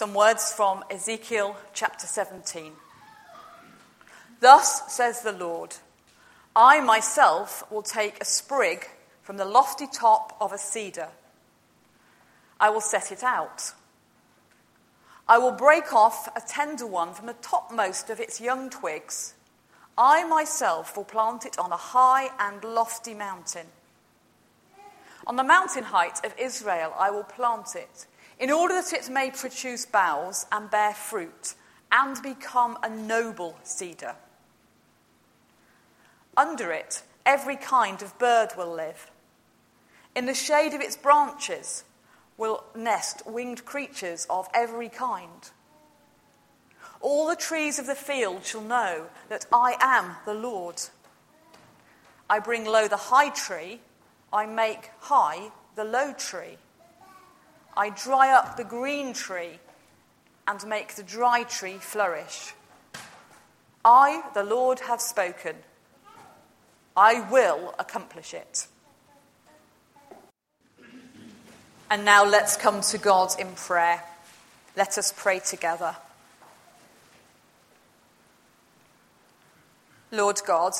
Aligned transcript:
Some 0.00 0.14
words 0.14 0.50
from 0.50 0.82
Ezekiel 0.90 1.58
chapter 1.74 2.06
17. 2.06 2.72
Thus 4.40 4.90
says 4.90 5.20
the 5.20 5.32
Lord 5.32 5.76
I 6.56 6.80
myself 6.80 7.70
will 7.70 7.82
take 7.82 8.18
a 8.18 8.24
sprig 8.24 8.88
from 9.20 9.36
the 9.36 9.44
lofty 9.44 9.86
top 9.86 10.38
of 10.40 10.54
a 10.54 10.58
cedar. 10.58 11.08
I 12.58 12.70
will 12.70 12.80
set 12.80 13.12
it 13.12 13.22
out. 13.22 13.74
I 15.28 15.36
will 15.36 15.52
break 15.52 15.92
off 15.92 16.34
a 16.34 16.40
tender 16.40 16.86
one 16.86 17.12
from 17.12 17.26
the 17.26 17.34
topmost 17.34 18.08
of 18.08 18.20
its 18.20 18.40
young 18.40 18.70
twigs. 18.70 19.34
I 19.98 20.24
myself 20.24 20.96
will 20.96 21.04
plant 21.04 21.44
it 21.44 21.58
on 21.58 21.72
a 21.72 21.76
high 21.76 22.30
and 22.38 22.64
lofty 22.64 23.12
mountain. 23.12 23.66
On 25.26 25.36
the 25.36 25.44
mountain 25.44 25.84
height 25.84 26.24
of 26.24 26.34
Israel 26.38 26.94
I 26.98 27.10
will 27.10 27.24
plant 27.24 27.76
it, 27.76 28.06
in 28.40 28.50
order 28.50 28.74
that 28.74 28.92
it 28.94 29.10
may 29.10 29.30
produce 29.30 29.84
boughs 29.84 30.46
and 30.50 30.70
bear 30.70 30.94
fruit, 30.94 31.54
and 31.92 32.22
become 32.22 32.78
a 32.82 32.88
noble 32.88 33.58
cedar. 33.62 34.16
Under 36.36 36.72
it, 36.72 37.02
every 37.26 37.56
kind 37.56 38.00
of 38.00 38.18
bird 38.18 38.52
will 38.56 38.72
live. 38.72 39.10
In 40.16 40.24
the 40.24 40.34
shade 40.34 40.72
of 40.72 40.80
its 40.80 40.96
branches 40.96 41.84
will 42.38 42.64
nest 42.74 43.22
winged 43.26 43.66
creatures 43.66 44.26
of 44.30 44.48
every 44.54 44.88
kind. 44.88 45.50
All 47.02 47.28
the 47.28 47.36
trees 47.36 47.78
of 47.78 47.86
the 47.86 47.94
field 47.94 48.44
shall 48.44 48.62
know 48.62 49.06
that 49.28 49.44
I 49.52 49.76
am 49.80 50.16
the 50.24 50.34
Lord. 50.34 50.80
I 52.28 52.38
bring 52.38 52.64
low 52.64 52.88
the 52.88 52.96
high 52.96 53.30
tree, 53.30 53.80
I 54.32 54.46
make 54.46 54.90
high 55.00 55.50
the 55.76 55.84
low 55.84 56.14
tree. 56.14 56.56
I 57.80 57.88
dry 57.88 58.30
up 58.30 58.58
the 58.58 58.64
green 58.64 59.14
tree 59.14 59.58
and 60.46 60.66
make 60.66 60.96
the 60.96 61.02
dry 61.02 61.44
tree 61.44 61.78
flourish. 61.78 62.52
I, 63.82 64.22
the 64.34 64.44
Lord, 64.44 64.80
have 64.80 65.00
spoken. 65.00 65.56
I 66.94 67.26
will 67.30 67.74
accomplish 67.78 68.34
it. 68.34 68.66
And 71.90 72.04
now 72.04 72.22
let's 72.22 72.54
come 72.54 72.82
to 72.82 72.98
God 72.98 73.30
in 73.40 73.50
prayer. 73.54 74.04
Let 74.76 74.98
us 74.98 75.10
pray 75.16 75.38
together. 75.38 75.96
Lord 80.12 80.38
God, 80.46 80.74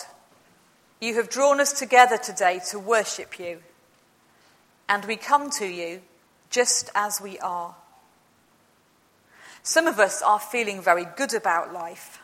you 1.00 1.14
have 1.14 1.30
drawn 1.30 1.62
us 1.62 1.72
together 1.72 2.18
today 2.18 2.60
to 2.68 2.78
worship 2.78 3.38
you, 3.38 3.60
and 4.86 5.02
we 5.06 5.16
come 5.16 5.48
to 5.52 5.66
you 5.66 6.02
just 6.50 6.90
as 6.94 7.20
we 7.20 7.38
are. 7.38 7.74
Some 9.62 9.86
of 9.86 9.98
us 9.98 10.20
are 10.22 10.40
feeling 10.40 10.82
very 10.82 11.06
good 11.16 11.34
about 11.34 11.72
life, 11.72 12.20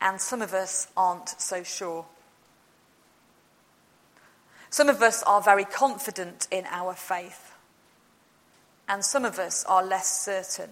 and 0.00 0.20
some 0.20 0.42
of 0.42 0.54
us 0.54 0.88
aren't 0.96 1.28
so 1.40 1.62
sure. 1.62 2.06
Some 4.70 4.88
of 4.88 5.02
us 5.02 5.22
are 5.22 5.40
very 5.40 5.64
confident 5.64 6.46
in 6.50 6.66
our 6.66 6.94
faith, 6.94 7.54
and 8.88 9.04
some 9.04 9.24
of 9.24 9.38
us 9.38 9.64
are 9.64 9.84
less 9.84 10.24
certain. 10.24 10.70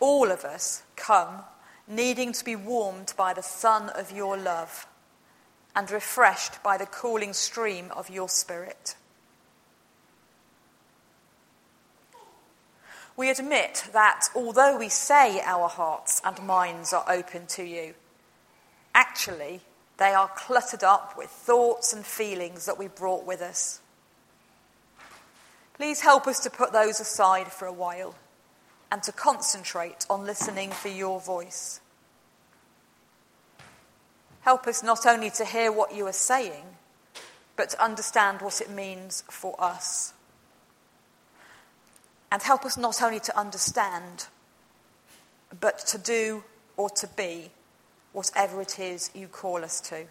All 0.00 0.30
of 0.30 0.44
us 0.44 0.82
come 0.96 1.42
needing 1.88 2.32
to 2.32 2.44
be 2.44 2.56
warmed 2.56 3.14
by 3.16 3.32
the 3.32 3.42
sun 3.42 3.88
of 3.90 4.12
your 4.12 4.36
love 4.36 4.86
and 5.74 5.90
refreshed 5.90 6.62
by 6.62 6.76
the 6.76 6.86
cooling 6.86 7.32
stream 7.32 7.90
of 7.96 8.10
your 8.10 8.28
spirit. 8.28 8.96
We 13.16 13.30
admit 13.30 13.88
that 13.92 14.28
although 14.34 14.76
we 14.76 14.88
say 14.88 15.40
our 15.40 15.68
hearts 15.68 16.20
and 16.24 16.44
minds 16.44 16.92
are 16.92 17.04
open 17.08 17.46
to 17.48 17.62
you, 17.62 17.94
actually 18.94 19.60
they 19.98 20.12
are 20.12 20.30
cluttered 20.34 20.82
up 20.82 21.16
with 21.16 21.30
thoughts 21.30 21.92
and 21.92 22.04
feelings 22.04 22.66
that 22.66 22.78
we 22.78 22.88
brought 22.88 23.24
with 23.24 23.40
us. 23.40 23.80
Please 25.74 26.00
help 26.00 26.26
us 26.26 26.40
to 26.40 26.50
put 26.50 26.72
those 26.72 27.00
aside 27.00 27.48
for 27.48 27.66
a 27.66 27.72
while 27.72 28.14
and 28.90 29.02
to 29.04 29.12
concentrate 29.12 30.06
on 30.08 30.24
listening 30.24 30.70
for 30.70 30.88
your 30.88 31.20
voice. 31.20 31.80
Help 34.42 34.66
us 34.66 34.82
not 34.82 35.06
only 35.06 35.30
to 35.30 35.44
hear 35.44 35.72
what 35.72 35.94
you 35.94 36.06
are 36.06 36.12
saying, 36.12 36.64
but 37.56 37.70
to 37.70 37.82
understand 37.82 38.40
what 38.40 38.60
it 38.60 38.70
means 38.70 39.24
for 39.28 39.54
us. 39.58 40.12
And 42.30 42.42
help 42.42 42.64
us 42.64 42.76
not 42.76 43.02
only 43.02 43.20
to 43.20 43.38
understand, 43.38 44.26
but 45.60 45.78
to 45.86 45.98
do 45.98 46.42
or 46.76 46.90
to 46.90 47.06
be 47.06 47.50
whatever 48.12 48.60
it 48.60 48.78
is 48.78 49.10
you 49.14 49.28
call 49.28 49.64
us 49.64 49.80
to. 49.82 50.04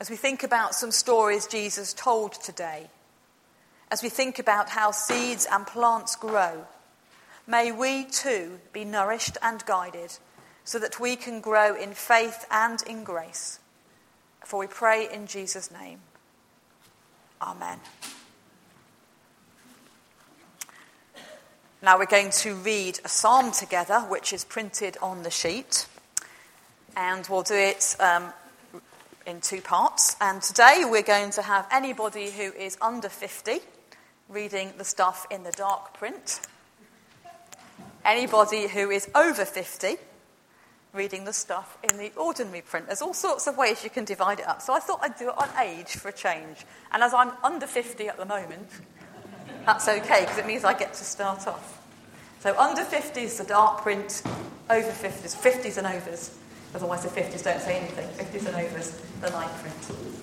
As 0.00 0.10
we 0.10 0.16
think 0.16 0.42
about 0.42 0.74
some 0.74 0.90
stories 0.90 1.46
Jesus 1.46 1.94
told 1.94 2.32
today, 2.32 2.90
as 3.90 4.02
we 4.02 4.08
think 4.08 4.38
about 4.38 4.70
how 4.70 4.90
seeds 4.90 5.46
and 5.50 5.66
plants 5.66 6.16
grow, 6.16 6.66
may 7.46 7.70
we 7.70 8.04
too 8.04 8.58
be 8.72 8.84
nourished 8.84 9.36
and 9.42 9.64
guided 9.64 10.18
so 10.64 10.78
that 10.78 10.98
we 10.98 11.14
can 11.14 11.40
grow 11.40 11.76
in 11.76 11.92
faith 11.92 12.46
and 12.50 12.82
in 12.82 13.04
grace. 13.04 13.60
For 14.44 14.58
we 14.58 14.66
pray 14.66 15.08
in 15.12 15.26
Jesus' 15.26 15.70
name. 15.70 16.00
Amen. 17.42 17.80
Now 21.82 21.98
we're 21.98 22.06
going 22.06 22.30
to 22.30 22.54
read 22.54 23.00
a 23.04 23.08
psalm 23.08 23.50
together, 23.50 23.98
which 24.00 24.32
is 24.32 24.44
printed 24.44 24.96
on 25.02 25.24
the 25.24 25.30
sheet. 25.30 25.86
And 26.96 27.26
we'll 27.28 27.42
do 27.42 27.56
it 27.56 27.96
um, 27.98 28.32
in 29.26 29.40
two 29.40 29.60
parts. 29.60 30.14
And 30.20 30.40
today 30.40 30.84
we're 30.84 31.02
going 31.02 31.32
to 31.32 31.42
have 31.42 31.66
anybody 31.72 32.30
who 32.30 32.52
is 32.52 32.78
under 32.80 33.08
50 33.08 33.58
reading 34.28 34.72
the 34.78 34.84
stuff 34.84 35.26
in 35.28 35.42
the 35.42 35.50
dark 35.50 35.94
print. 35.94 36.40
Anybody 38.04 38.68
who 38.68 38.90
is 38.90 39.10
over 39.16 39.44
50 39.44 39.96
reading 40.92 41.24
the 41.24 41.32
stuff 41.32 41.78
in 41.90 41.96
the 41.96 42.12
ordinary 42.16 42.60
print. 42.60 42.86
There's 42.86 43.02
all 43.02 43.14
sorts 43.14 43.46
of 43.46 43.56
ways 43.56 43.82
you 43.82 43.90
can 43.90 44.04
divide 44.04 44.40
it 44.40 44.46
up. 44.46 44.60
So 44.60 44.74
I 44.74 44.78
thought 44.78 45.00
I'd 45.02 45.16
do 45.16 45.28
it 45.30 45.38
on 45.38 45.48
age 45.58 45.96
for 45.96 46.08
a 46.08 46.12
change. 46.12 46.66
And 46.92 47.02
as 47.02 47.14
I'm 47.14 47.32
under 47.42 47.66
50 47.66 48.08
at 48.08 48.18
the 48.18 48.26
moment, 48.26 48.68
that's 49.64 49.88
okay 49.88 50.20
because 50.20 50.38
it 50.38 50.46
means 50.46 50.64
I 50.64 50.74
get 50.74 50.92
to 50.94 51.04
start 51.04 51.46
off. 51.46 51.80
So 52.40 52.58
under 52.58 52.82
50s, 52.82 53.38
the 53.38 53.44
dark 53.44 53.82
print, 53.82 54.22
over 54.68 54.90
50s, 54.90 55.34
50s 55.34 55.78
and 55.78 55.86
overs. 55.86 56.36
Otherwise, 56.74 57.04
the 57.04 57.08
50s 57.08 57.44
don't 57.44 57.60
say 57.60 57.78
anything. 57.78 58.08
50s 58.26 58.46
and 58.46 58.56
overs, 58.56 59.00
the 59.20 59.30
light 59.30 59.50
print. 59.58 60.22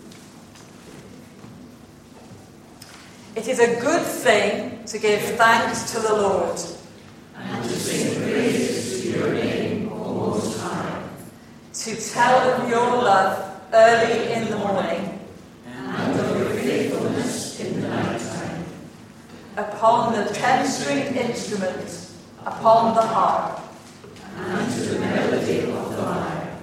It 3.35 3.47
is 3.47 3.59
a 3.59 3.79
good 3.79 4.05
thing 4.05 4.83
to 4.85 4.99
give 4.99 5.21
thanks 5.21 5.93
to 5.93 5.99
the 5.99 6.13
Lord 6.13 6.59
To 11.79 11.95
tell 11.95 12.37
of 12.51 12.69
your 12.69 13.01
love 13.01 13.61
early 13.73 14.33
in 14.33 14.49
the 14.49 14.57
morning 14.57 15.17
and 15.65 16.19
of 16.19 16.37
your 16.37 16.49
faithfulness 16.49 17.57
in 17.61 17.81
the 17.81 17.87
night 17.87 18.19
time. 18.19 18.65
Upon 19.55 20.13
the 20.13 20.25
ten-stringed 20.33 21.15
instrument 21.15 22.11
upon 22.45 22.95
the 22.95 23.01
harp, 23.01 23.61
and 24.35 24.73
to 24.73 24.79
the 24.81 24.99
melody 24.99 25.59
of 25.71 25.95
the 25.95 26.01
lyre. 26.01 26.57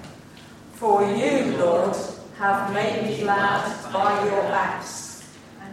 For 0.73 1.03
you, 1.03 1.57
Lord, 1.57 1.95
have 2.37 2.71
made 2.71 3.03
me 3.03 3.17
glad 3.23 3.91
by 3.91 4.23
your 4.23 4.41
acts, 4.41 5.27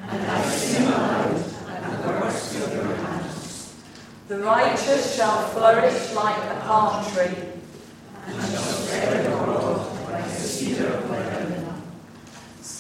and 0.09 0.23
I 0.23 0.43
sing 0.45 0.87
aloud 0.87 1.45
at 1.69 2.03
the 2.03 2.09
works 2.09 2.55
of 2.65 2.73
your 2.73 2.97
hands. 2.97 3.75
The 4.29 4.39
righteous 4.39 5.15
shall 5.15 5.49
flourish 5.49 6.13
like 6.15 6.39
a 6.51 6.61
palm 6.61 7.05
tree, 7.13 7.51
and 8.27 8.37
shall 8.51 8.63
spread 8.63 9.27
abroad 9.27 10.11
like 10.11 10.25
a 10.25 10.31
cedar 10.31 10.87
of 10.87 11.11
Lebanon. 11.11 11.83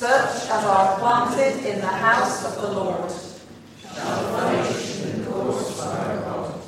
Such 0.04 0.50
as 0.50 0.64
are 0.66 0.98
planted 0.98 1.64
in 1.64 1.80
the 1.80 1.86
house 1.86 2.44
of 2.44 2.60
the 2.60 2.68
Lord 2.72 3.10
shall 3.10 4.28
flourish 4.28 5.00
in 5.00 5.24
the 5.24 5.30
courts 5.30 5.70
of 5.70 5.80
our 5.80 6.16
God. 6.16 6.60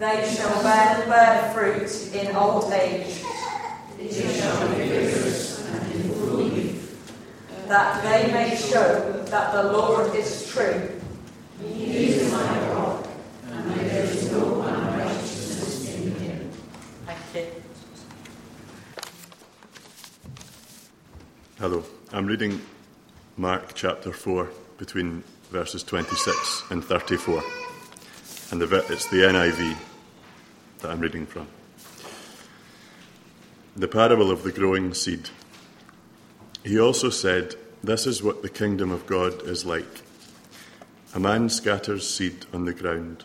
They 0.00 0.34
shall 0.34 0.60
bear, 0.60 1.06
bear 1.06 1.52
fruit 1.54 2.12
in 2.12 2.34
old 2.34 2.72
age. 2.72 3.22
They 3.96 4.10
shall 4.10 4.68
be 4.68 4.74
vigorous 4.82 5.64
and 5.64 5.92
in 5.92 6.12
full 6.12 6.38
leaf. 6.38 7.12
That 7.68 8.02
they 8.02 8.32
may 8.32 8.56
show 8.56 9.22
that 9.26 9.52
the 9.52 9.72
Lord 9.72 10.12
is 10.16 10.50
true. 10.50 10.90
He 11.62 12.08
is 12.08 12.32
my 12.32 12.72
rock, 12.72 13.06
and 13.48 13.70
there 13.70 14.02
is 14.02 14.32
no 14.32 14.62
unrighteousness 14.62 15.94
in 15.94 16.14
him. 16.16 16.50
Thank 17.06 17.46
you. 17.46 17.62
Hello, 21.60 21.84
I'm 22.12 22.26
reading 22.26 22.60
Mark 23.36 23.74
chapter 23.74 24.12
4, 24.12 24.50
between 24.78 25.22
verses 25.52 25.84
26 25.84 26.64
and 26.70 26.84
34. 26.84 27.40
And 28.50 28.60
it's 28.60 29.08
the 29.10 29.18
NIV 29.18 29.76
that 30.80 30.90
I'm 30.90 30.98
reading 30.98 31.24
from. 31.24 31.46
The 33.76 33.86
parable 33.86 34.32
of 34.32 34.42
the 34.42 34.50
growing 34.50 34.92
seed. 34.92 35.30
He 36.64 36.80
also 36.80 37.10
said, 37.10 37.54
This 37.84 38.08
is 38.08 38.24
what 38.24 38.42
the 38.42 38.48
kingdom 38.48 38.90
of 38.90 39.06
God 39.06 39.46
is 39.46 39.64
like. 39.64 40.02
A 41.14 41.20
man 41.20 41.48
scatters 41.48 42.12
seed 42.12 42.44
on 42.52 42.64
the 42.64 42.74
ground. 42.74 43.24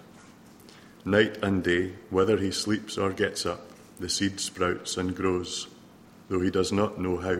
Night 1.04 1.38
and 1.42 1.64
day, 1.64 1.94
whether 2.12 2.38
he 2.38 2.52
sleeps 2.52 3.00
or 3.00 3.14
gets 3.14 3.48
up, 3.48 3.62
the 4.00 4.10
seed 4.10 4.40
sprouts 4.40 4.96
and 4.96 5.16
grows, 5.16 5.66
though 6.30 6.42
he 6.42 6.52
does 6.52 6.72
not 6.72 7.00
know 7.00 7.18
how. 7.18 7.38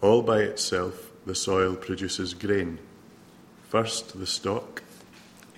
All 0.00 0.22
by 0.22 0.40
itself, 0.40 1.10
the 1.24 1.34
soil 1.34 1.74
produces 1.74 2.34
grain 2.34 2.78
first 3.68 4.18
the 4.18 4.26
stalk, 4.26 4.82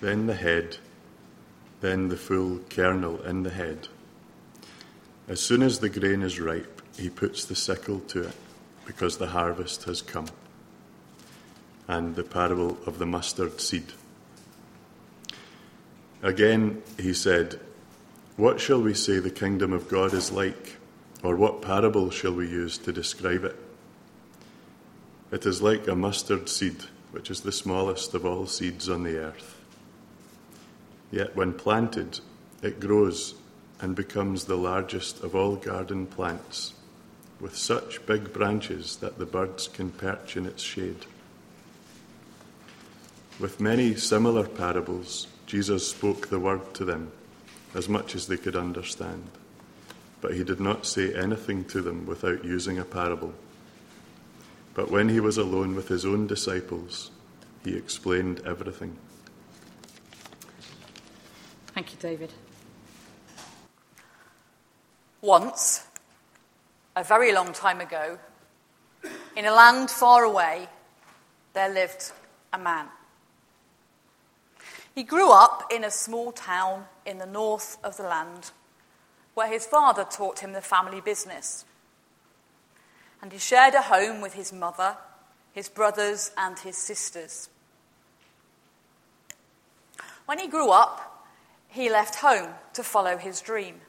then 0.00 0.26
the 0.26 0.35
head, 0.35 0.79
then 1.81 2.08
the 2.08 2.17
full 2.17 2.58
kernel 2.70 3.23
in 3.23 3.43
the 3.43 3.50
head. 3.50 3.88
As 5.29 5.40
soon 5.40 5.62
as 5.62 5.79
the 5.79 5.90
grain 5.90 6.23
is 6.23 6.40
ripe, 6.40 6.82
he 6.96 7.11
puts 7.11 7.44
the 7.44 7.55
sickle 7.55 8.00
to 8.00 8.25
it, 8.25 8.35
because 8.87 9.19
the 9.19 9.29
harvest 9.29 9.85
has 9.85 10.00
come. 10.02 10.26
And 11.87 12.17
the 12.17 12.25
parable 12.25 12.79
of 12.87 12.99
the 12.99 13.06
mustard 13.06 13.61
seed. 13.61 13.93
Again, 16.23 16.82
he 16.99 17.14
said, 17.14 17.61
What 18.37 18.61
shall 18.61 18.81
we 18.81 18.94
say 18.94 19.19
the 19.19 19.31
kingdom 19.31 19.73
of 19.73 19.88
God 19.88 20.12
is 20.12 20.32
like? 20.32 20.76
Or 21.23 21.37
what 21.37 21.62
parable 21.62 22.11
shall 22.11 22.32
we 22.32 22.49
use 22.49 22.79
to 22.79 22.93
describe 22.93 23.44
it? 23.44 23.56
It 25.30 25.44
is 25.44 25.60
like 25.60 25.86
a 25.86 25.94
mustard 25.94 26.48
seed, 26.48 26.84
which 27.10 27.30
is 27.30 27.42
the 27.42 27.52
smallest 27.52 28.14
of 28.14 28.25
all 28.25 28.46
seeds 28.46 28.88
on 28.88 29.02
the 29.02 29.19
earth. 29.19 29.56
Yet 31.10 31.36
when 31.36 31.52
planted, 31.52 32.20
it 32.62 32.80
grows 32.80 33.34
and 33.80 33.94
becomes 33.94 34.44
the 34.44 34.56
largest 34.56 35.22
of 35.22 35.34
all 35.34 35.56
garden 35.56 36.06
plants, 36.06 36.75
with 37.40 37.56
such 37.56 38.04
big 38.06 38.32
branches 38.32 38.96
that 38.96 39.19
the 39.19 39.26
birds 39.26 39.69
can 39.69 39.90
perch 39.90 40.36
in 40.36 40.46
its 40.46 40.62
shade. 40.62 41.06
With 43.38 43.60
many 43.60 43.94
similar 43.94 44.48
parables, 44.48 45.28
Jesus 45.46 45.86
spoke 45.88 46.28
the 46.28 46.40
word 46.40 46.74
to 46.74 46.84
them 46.84 47.12
as 47.74 47.88
much 47.88 48.14
as 48.14 48.26
they 48.26 48.36
could 48.36 48.56
understand. 48.56 49.24
But 50.20 50.34
he 50.34 50.42
did 50.42 50.58
not 50.58 50.86
say 50.86 51.14
anything 51.14 51.64
to 51.66 51.81
them 51.81 52.06
without 52.06 52.44
using 52.44 52.78
a 52.78 52.84
parable. 52.84 53.34
But 54.78 54.92
when 54.92 55.08
he 55.08 55.19
was 55.19 55.36
alone 55.38 55.75
with 55.75 55.88
his 55.88 56.04
own 56.04 56.28
disciples, 56.28 57.10
he 57.64 57.76
explained 57.76 58.40
everything. 58.46 58.96
Thank 61.75 61.90
you, 61.90 61.98
David. 61.98 62.32
Once, 65.20 65.84
a 66.94 67.02
very 67.02 67.32
long 67.32 67.52
time 67.52 67.80
ago, 67.80 68.20
in 69.36 69.46
a 69.46 69.52
land 69.52 69.90
far 69.90 70.22
away, 70.22 70.69
there 71.54 71.74
lived 71.74 72.12
a 72.52 72.58
man. 72.58 72.86
He 74.94 75.02
grew 75.02 75.32
up 75.32 75.72
in 75.72 75.82
a 75.82 75.90
small 75.90 76.31
town 76.31 76.84
in 77.04 77.19
the 77.19 77.26
north 77.26 77.78
of 77.82 77.96
the 77.96 78.04
land 78.04 78.52
where 79.34 79.48
his 79.48 79.66
father 79.66 80.04
taught 80.04 80.38
him 80.38 80.52
the 80.52 80.60
family 80.60 81.00
business. 81.00 81.64
And 83.20 83.32
he 83.32 83.38
shared 83.38 83.75
a 83.75 83.82
home 83.82 84.20
with 84.20 84.35
his 84.35 84.53
mother, 84.53 84.97
his 85.53 85.69
brothers, 85.69 86.31
and 86.37 86.59
his 86.59 86.76
sisters. 86.76 87.49
When 90.26 90.38
he 90.38 90.47
grew 90.47 90.70
up, 90.70 91.26
he 91.69 91.91
left 91.91 92.17
home 92.17 92.50
to 92.75 92.82
follow 92.82 93.17
his 93.17 93.41
dream. 93.41 93.81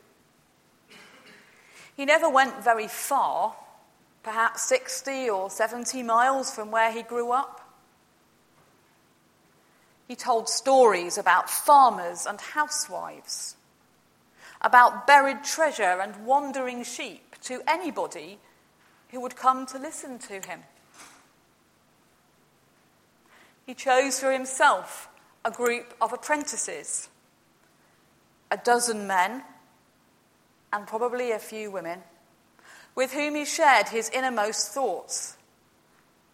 He 1.96 2.06
never 2.06 2.30
went 2.30 2.64
very 2.64 2.88
far, 2.88 3.56
perhaps 4.24 4.64
60 4.68 5.30
or 5.30 5.50
70 5.50 6.02
miles 6.04 6.54
from 6.54 6.72
where 6.72 6.92
he 6.92 7.04
grew 7.04 7.32
up. 7.32 7.60
He 10.08 10.16
told 10.16 10.50
stories 10.50 11.18
about 11.18 11.50
farmers 11.50 12.26
and 12.26 12.40
housewives, 12.40 13.58
about 14.62 15.06
buried 15.06 15.44
treasure 15.44 16.00
and 16.02 16.26
wandering 16.26 16.84
sheep 16.84 17.36
to 17.44 17.62
anybody 17.68 18.40
who 19.12 19.20
would 19.22 19.36
come 19.36 19.66
to 19.68 19.78
listen 19.78 20.20
to 20.20 20.34
him. 20.34 20.64
He 23.66 23.74
chose 23.74 24.20
for 24.20 24.32
himself 24.32 25.10
a 25.46 25.52
group 25.52 25.94
of 26.02 26.14
apprentices, 26.14 27.10
a 28.52 28.58
dozen 28.58 29.08
men, 29.08 29.44
and 30.72 30.88
probably 30.88 31.32
a 31.32 31.40
few 31.40 31.72
women, 31.72 32.02
with 32.96 33.14
whom 33.14 33.36
he 33.36 33.46
shared 33.46 33.90
his 33.90 34.10
innermost 34.10 34.72
thoughts, 34.72 35.38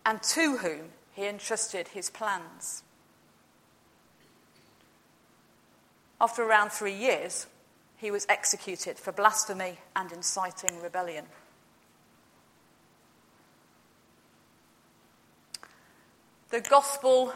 and 0.05 0.21
to 0.23 0.57
whom 0.57 0.89
he 1.13 1.25
entrusted 1.25 1.89
his 1.89 2.09
plans. 2.09 2.83
After 6.19 6.43
around 6.43 6.71
three 6.71 6.95
years, 6.95 7.47
he 7.97 8.11
was 8.11 8.25
executed 8.29 8.97
for 8.97 9.11
blasphemy 9.11 9.77
and 9.95 10.11
inciting 10.11 10.81
rebellion. 10.81 11.25
The 16.55 16.61
gospel 16.61 17.33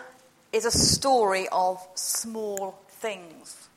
is 0.54 0.64
a 0.64 0.72
story 0.72 1.50
of 1.52 1.86
small 1.94 2.80
things. 2.88 3.68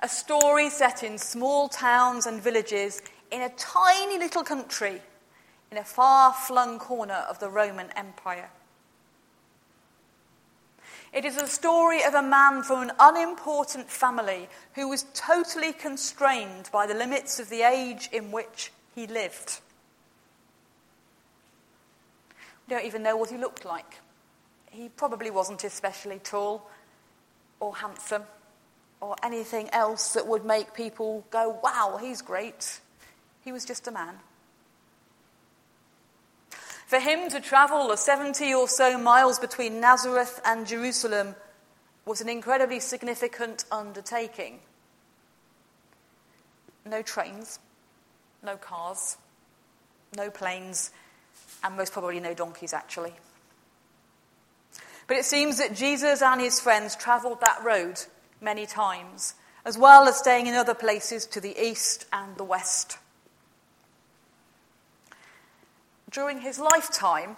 A 0.00 0.08
story 0.08 0.68
set 0.68 1.04
in 1.04 1.16
small 1.16 1.68
towns 1.68 2.26
and 2.26 2.42
villages 2.42 3.02
in 3.30 3.40
a 3.42 3.50
tiny 3.50 4.18
little 4.18 4.42
country 4.42 5.00
in 5.70 5.78
a 5.78 5.84
far 5.84 6.32
flung 6.32 6.80
corner 6.80 7.24
of 7.30 7.38
the 7.38 7.48
Roman 7.48 7.86
Empire. 7.94 8.50
It 11.12 11.24
is 11.24 11.36
a 11.36 11.46
story 11.46 12.02
of 12.02 12.14
a 12.14 12.20
man 12.20 12.64
from 12.64 12.82
an 12.82 12.90
unimportant 12.98 13.88
family 13.88 14.48
who 14.74 14.88
was 14.88 15.06
totally 15.14 15.72
constrained 15.72 16.68
by 16.72 16.88
the 16.88 16.94
limits 16.94 17.38
of 17.38 17.48
the 17.48 17.62
age 17.62 18.08
in 18.10 18.32
which 18.32 18.72
he 18.96 19.06
lived. 19.06 19.60
We 22.53 22.53
don't 22.68 22.84
even 22.84 23.02
know 23.02 23.16
what 23.16 23.30
he 23.30 23.36
looked 23.36 23.64
like. 23.64 24.00
He 24.70 24.88
probably 24.88 25.30
wasn't 25.30 25.64
especially 25.64 26.18
tall 26.18 26.68
or 27.60 27.76
handsome 27.76 28.24
or 29.00 29.16
anything 29.22 29.68
else 29.70 30.14
that 30.14 30.26
would 30.26 30.44
make 30.44 30.74
people 30.74 31.24
go, 31.30 31.58
wow, 31.62 31.98
he's 32.00 32.22
great. 32.22 32.80
He 33.44 33.52
was 33.52 33.64
just 33.64 33.86
a 33.86 33.90
man. 33.90 34.14
For 36.86 36.98
him 36.98 37.28
to 37.30 37.40
travel 37.40 37.88
the 37.88 37.96
70 37.96 38.54
or 38.54 38.68
so 38.68 38.98
miles 38.98 39.38
between 39.38 39.80
Nazareth 39.80 40.40
and 40.44 40.66
Jerusalem 40.66 41.34
was 42.06 42.20
an 42.20 42.28
incredibly 42.28 42.80
significant 42.80 43.64
undertaking. 43.72 44.60
No 46.86 47.02
trains, 47.02 47.58
no 48.42 48.56
cars, 48.56 49.16
no 50.16 50.30
planes, 50.30 50.90
and 51.64 51.76
most 51.76 51.92
probably 51.92 52.20
no 52.20 52.34
donkeys, 52.34 52.72
actually. 52.72 53.14
But 55.08 55.16
it 55.16 55.24
seems 55.24 55.58
that 55.58 55.74
Jesus 55.74 56.22
and 56.22 56.40
his 56.40 56.60
friends 56.60 56.94
travelled 56.94 57.40
that 57.40 57.64
road 57.64 58.00
many 58.40 58.66
times, 58.66 59.34
as 59.64 59.76
well 59.76 60.06
as 60.06 60.18
staying 60.18 60.46
in 60.46 60.54
other 60.54 60.74
places 60.74 61.26
to 61.26 61.40
the 61.40 61.58
east 61.60 62.06
and 62.12 62.36
the 62.36 62.44
west 62.44 62.98
during 66.14 66.40
his 66.40 66.60
lifetime, 66.60 67.36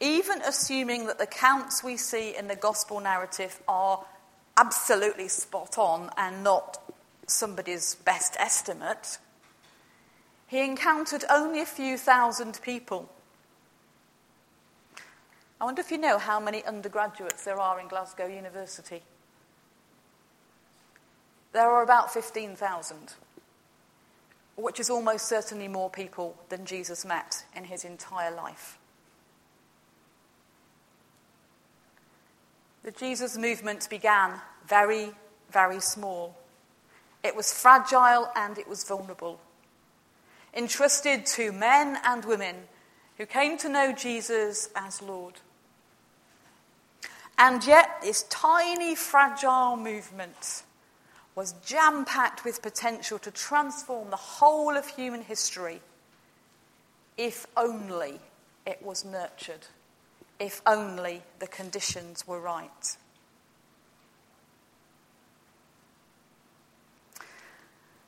even 0.00 0.40
assuming 0.42 1.06
that 1.06 1.18
the 1.18 1.26
counts 1.26 1.82
we 1.82 1.96
see 1.96 2.34
in 2.34 2.46
the 2.46 2.54
gospel 2.54 3.00
narrative 3.00 3.60
are 3.66 4.04
absolutely 4.56 5.26
spot 5.26 5.76
on 5.76 6.08
and 6.16 6.44
not 6.44 6.80
somebody's 7.26 7.96
best 7.96 8.36
estimate, 8.38 9.18
he 10.46 10.64
encountered 10.64 11.24
only 11.28 11.60
a 11.60 11.66
few 11.66 11.98
thousand 11.98 12.60
people. 12.62 13.10
I 15.62 15.64
wonder 15.64 15.80
if 15.80 15.92
you 15.92 15.98
know 15.98 16.18
how 16.18 16.40
many 16.40 16.64
undergraduates 16.64 17.44
there 17.44 17.60
are 17.60 17.78
in 17.78 17.86
Glasgow 17.86 18.26
University. 18.26 19.00
There 21.52 21.70
are 21.70 21.84
about 21.84 22.12
15,000 22.12 23.14
which 24.56 24.80
is 24.80 24.90
almost 24.90 25.28
certainly 25.28 25.68
more 25.68 25.88
people 25.88 26.36
than 26.48 26.66
Jesus 26.66 27.04
met 27.04 27.44
in 27.54 27.62
his 27.62 27.84
entire 27.84 28.34
life. 28.34 28.76
The 32.82 32.90
Jesus 32.90 33.38
movement 33.38 33.88
began 33.88 34.40
very, 34.66 35.12
very 35.52 35.78
small. 35.78 36.36
It 37.22 37.36
was 37.36 37.52
fragile 37.52 38.32
and 38.34 38.58
it 38.58 38.68
was 38.68 38.82
vulnerable. 38.82 39.40
Entrusted 40.54 41.24
to 41.26 41.52
men 41.52 41.98
and 42.04 42.24
women 42.24 42.56
who 43.16 43.26
came 43.26 43.56
to 43.58 43.68
know 43.68 43.92
Jesus 43.92 44.68
as 44.74 45.00
Lord. 45.00 45.34
And 47.42 47.66
yet, 47.66 48.00
this 48.02 48.22
tiny, 48.30 48.94
fragile 48.94 49.76
movement 49.76 50.62
was 51.34 51.54
jam 51.64 52.04
packed 52.04 52.44
with 52.44 52.62
potential 52.62 53.18
to 53.18 53.32
transform 53.32 54.10
the 54.10 54.16
whole 54.16 54.76
of 54.76 54.86
human 54.86 55.22
history 55.22 55.80
if 57.16 57.48
only 57.56 58.20
it 58.64 58.80
was 58.80 59.04
nurtured, 59.04 59.66
if 60.38 60.62
only 60.66 61.20
the 61.40 61.48
conditions 61.48 62.28
were 62.28 62.38
right. 62.38 62.96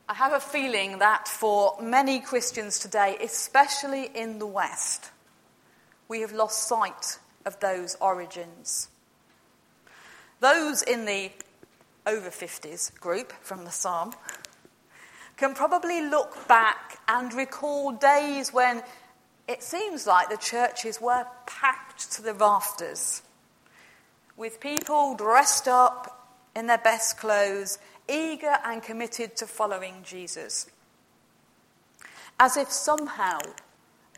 I 0.09 0.15
have 0.15 0.33
a 0.33 0.39
feeling 0.39 1.01
that 1.01 1.27
for 1.27 1.77
many 1.83 2.21
Christians 2.21 2.79
today, 2.79 3.19
especially 3.21 4.13
in 4.15 4.39
the 4.39 4.47
West, 4.47 5.11
we 6.07 6.21
have 6.21 6.33
lost 6.33 6.69
sight 6.69 7.19
of 7.45 7.59
those 7.59 7.97
origins. 8.01 8.91
Those 10.45 10.83
in 10.83 11.07
the 11.07 11.31
over 12.07 12.29
50s 12.29 13.01
group 13.01 13.33
from 13.41 13.65
the 13.65 13.71
psalm 13.71 14.13
can 15.39 15.55
probably 15.55 16.03
look 16.03 16.47
back 16.47 16.99
and 17.09 17.33
recall 17.33 17.93
days 17.93 18.53
when 18.53 18.83
it 19.49 19.63
seems 19.63 20.07
like 20.07 20.29
the 20.29 20.37
churches 20.37 21.01
were 21.01 21.25
packed 21.47 22.13
to 22.13 22.21
the 22.21 22.35
rafters 22.35 23.23
with 24.37 24.61
people 24.61 25.15
dressed 25.17 25.67
up 25.67 26.29
in 26.55 26.67
their 26.67 26.77
best 26.77 27.17
clothes, 27.17 27.79
eager 28.07 28.59
and 28.67 28.83
committed 28.83 29.37
to 29.37 29.47
following 29.47 29.95
Jesus. 30.05 30.67
As 32.39 32.59
if 32.59 32.71
somehow 32.71 33.39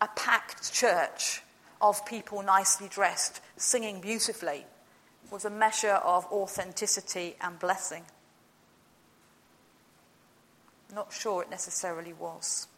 a 0.01 0.09
packed 0.17 0.73
church 0.73 1.43
of 1.81 2.05
people 2.05 2.43
nicely 2.43 2.89
dressed, 2.89 3.41
singing 3.57 4.01
beautifully, 4.01 4.67
was 5.31 5.45
a 5.45 5.51
measure 5.51 6.01
of 6.05 6.25
authenticity 6.27 7.37
and 7.41 7.59
blessing. 7.59 8.05
Not 10.95 11.13
sure 11.13 11.43
it 11.43 11.51
necessarily 11.51 12.13
was. 12.13 12.69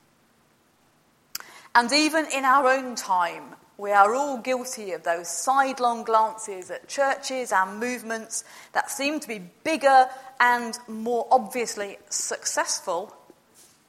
And 1.74 1.92
even 1.92 2.26
in 2.32 2.44
our 2.44 2.66
own 2.68 2.94
time, 2.96 3.54
we 3.76 3.92
are 3.92 4.14
all 4.14 4.38
guilty 4.38 4.92
of 4.92 5.04
those 5.04 5.28
sidelong 5.28 6.02
glances 6.02 6.70
at 6.70 6.88
churches 6.88 7.52
and 7.52 7.78
movements 7.78 8.42
that 8.72 8.90
seem 8.90 9.20
to 9.20 9.28
be 9.28 9.40
bigger 9.62 10.08
and 10.40 10.76
more 10.88 11.28
obviously 11.30 11.98
successful 12.10 13.14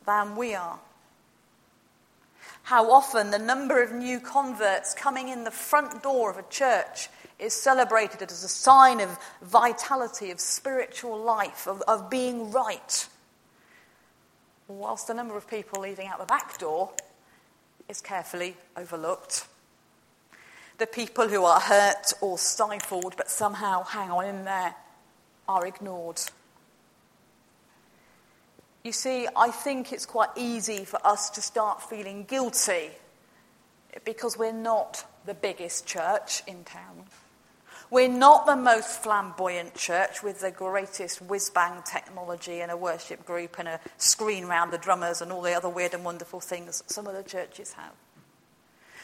than 0.05 0.35
we 0.35 0.53
are. 0.53 0.79
How 2.69 2.91
often 2.91 3.31
the 3.31 3.39
number 3.39 3.81
of 3.81 3.93
new 3.93 4.19
converts 4.19 4.93
coming 4.93 5.29
in 5.29 5.43
the 5.43 5.49
front 5.49 6.03
door 6.03 6.29
of 6.29 6.37
a 6.37 6.43
church 6.51 7.09
is 7.39 7.51
celebrated 7.51 8.31
as 8.31 8.43
a 8.43 8.47
sign 8.47 9.01
of 9.01 9.17
vitality, 9.41 10.29
of 10.29 10.39
spiritual 10.39 11.17
life, 11.17 11.65
of, 11.65 11.81
of 11.87 12.11
being 12.11 12.51
right. 12.51 13.07
Whilst 14.67 15.07
the 15.07 15.15
number 15.15 15.35
of 15.35 15.49
people 15.49 15.81
leaving 15.81 16.05
out 16.05 16.19
the 16.19 16.25
back 16.25 16.59
door 16.59 16.91
is 17.87 18.01
carefully 18.01 18.55
overlooked. 18.77 19.47
The 20.77 20.85
people 20.85 21.27
who 21.27 21.45
are 21.45 21.59
hurt 21.59 22.13
or 22.21 22.37
stifled 22.37 23.15
but 23.17 23.31
somehow 23.31 23.81
hang 23.81 24.11
on 24.11 24.25
in 24.25 24.45
there 24.45 24.75
are 25.47 25.65
ignored. 25.65 26.21
You 28.89 28.93
see, 28.93 29.27
I 29.35 29.51
think 29.51 29.93
it's 29.93 30.07
quite 30.07 30.31
easy 30.35 30.83
for 30.83 30.99
us 31.05 31.29
to 31.29 31.43
start 31.43 31.79
feeling 31.79 32.23
guilty 32.23 32.89
because 34.03 34.35
we're 34.35 34.51
not 34.51 35.05
the 35.27 35.35
biggest 35.35 35.85
church 35.85 36.41
in 36.47 36.63
town. 36.63 37.03
We're 37.91 38.09
not 38.09 38.47
the 38.47 38.55
most 38.55 39.03
flamboyant 39.03 39.75
church 39.75 40.23
with 40.23 40.39
the 40.39 40.49
greatest 40.49 41.21
whiz 41.21 41.51
bang 41.51 41.83
technology 41.85 42.61
and 42.61 42.71
a 42.71 42.77
worship 42.77 43.27
group 43.27 43.59
and 43.59 43.67
a 43.67 43.79
screen 43.97 44.47
round 44.47 44.73
the 44.73 44.79
drummers 44.79 45.21
and 45.21 45.31
all 45.31 45.43
the 45.43 45.53
other 45.53 45.69
weird 45.69 45.93
and 45.93 46.03
wonderful 46.03 46.39
things 46.39 46.83
some 46.87 47.05
of 47.05 47.13
the 47.13 47.21
churches 47.21 47.73
have. 47.73 47.93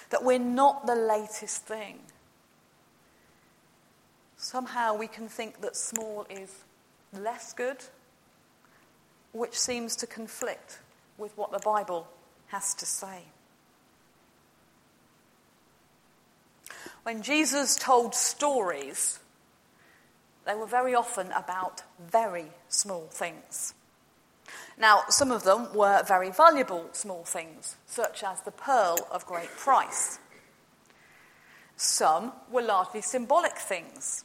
That 0.10 0.24
we're 0.24 0.39
not 0.39 0.88
the 0.88 0.96
latest 0.96 1.68
thing. 1.68 2.00
Somehow 4.36 4.98
we 4.98 5.06
can 5.06 5.27
think 5.27 5.62
that 5.62 5.75
small 5.75 6.25
is 6.27 6.63
less 7.13 7.54
good, 7.54 7.84
which 9.36 9.60
seems 9.60 9.98
to 9.98 10.08
conflict 10.08 10.80
with 11.18 11.38
what 11.38 11.51
the 11.51 11.60
Bible 11.60 12.08
has 12.48 12.74
to 12.75 12.86
say. 12.86 13.24
When 17.04 17.22
Jesus 17.22 17.75
told 17.75 18.15
stories, 18.15 19.20
they 20.46 20.56
were 20.56 20.65
very 20.65 20.96
often 20.96 21.32
about 21.34 21.82
very 22.00 22.46
small 22.70 23.08
things. 23.12 23.74
Now, 24.77 25.04
some 25.10 25.32
of 25.32 25.44
them 25.44 25.74
were 25.75 26.01
very 26.04 26.32
valuable 26.32 26.88
small 26.94 27.25
things, 27.25 27.75
such 27.88 28.24
as 28.24 28.42
the 28.42 28.51
pearl 28.51 29.06
of 29.12 29.25
great 29.25 29.51
price. 29.58 30.18
Some 31.75 32.32
were 32.50 32.62
largely 32.62 33.01
symbolic 33.01 33.58
things, 33.58 34.24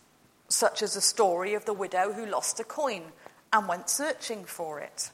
such 0.49 0.83
as 0.83 0.95
the 0.95 1.01
story 1.01 1.55
of 1.55 1.65
the 1.65 1.73
widow 1.73 2.13
who 2.13 2.27
lost 2.27 2.61
a 2.61 2.65
coin 2.65 3.13
and 3.53 3.69
went 3.69 3.89
searching 3.89 4.45
for 4.45 4.81
it. 4.81 5.11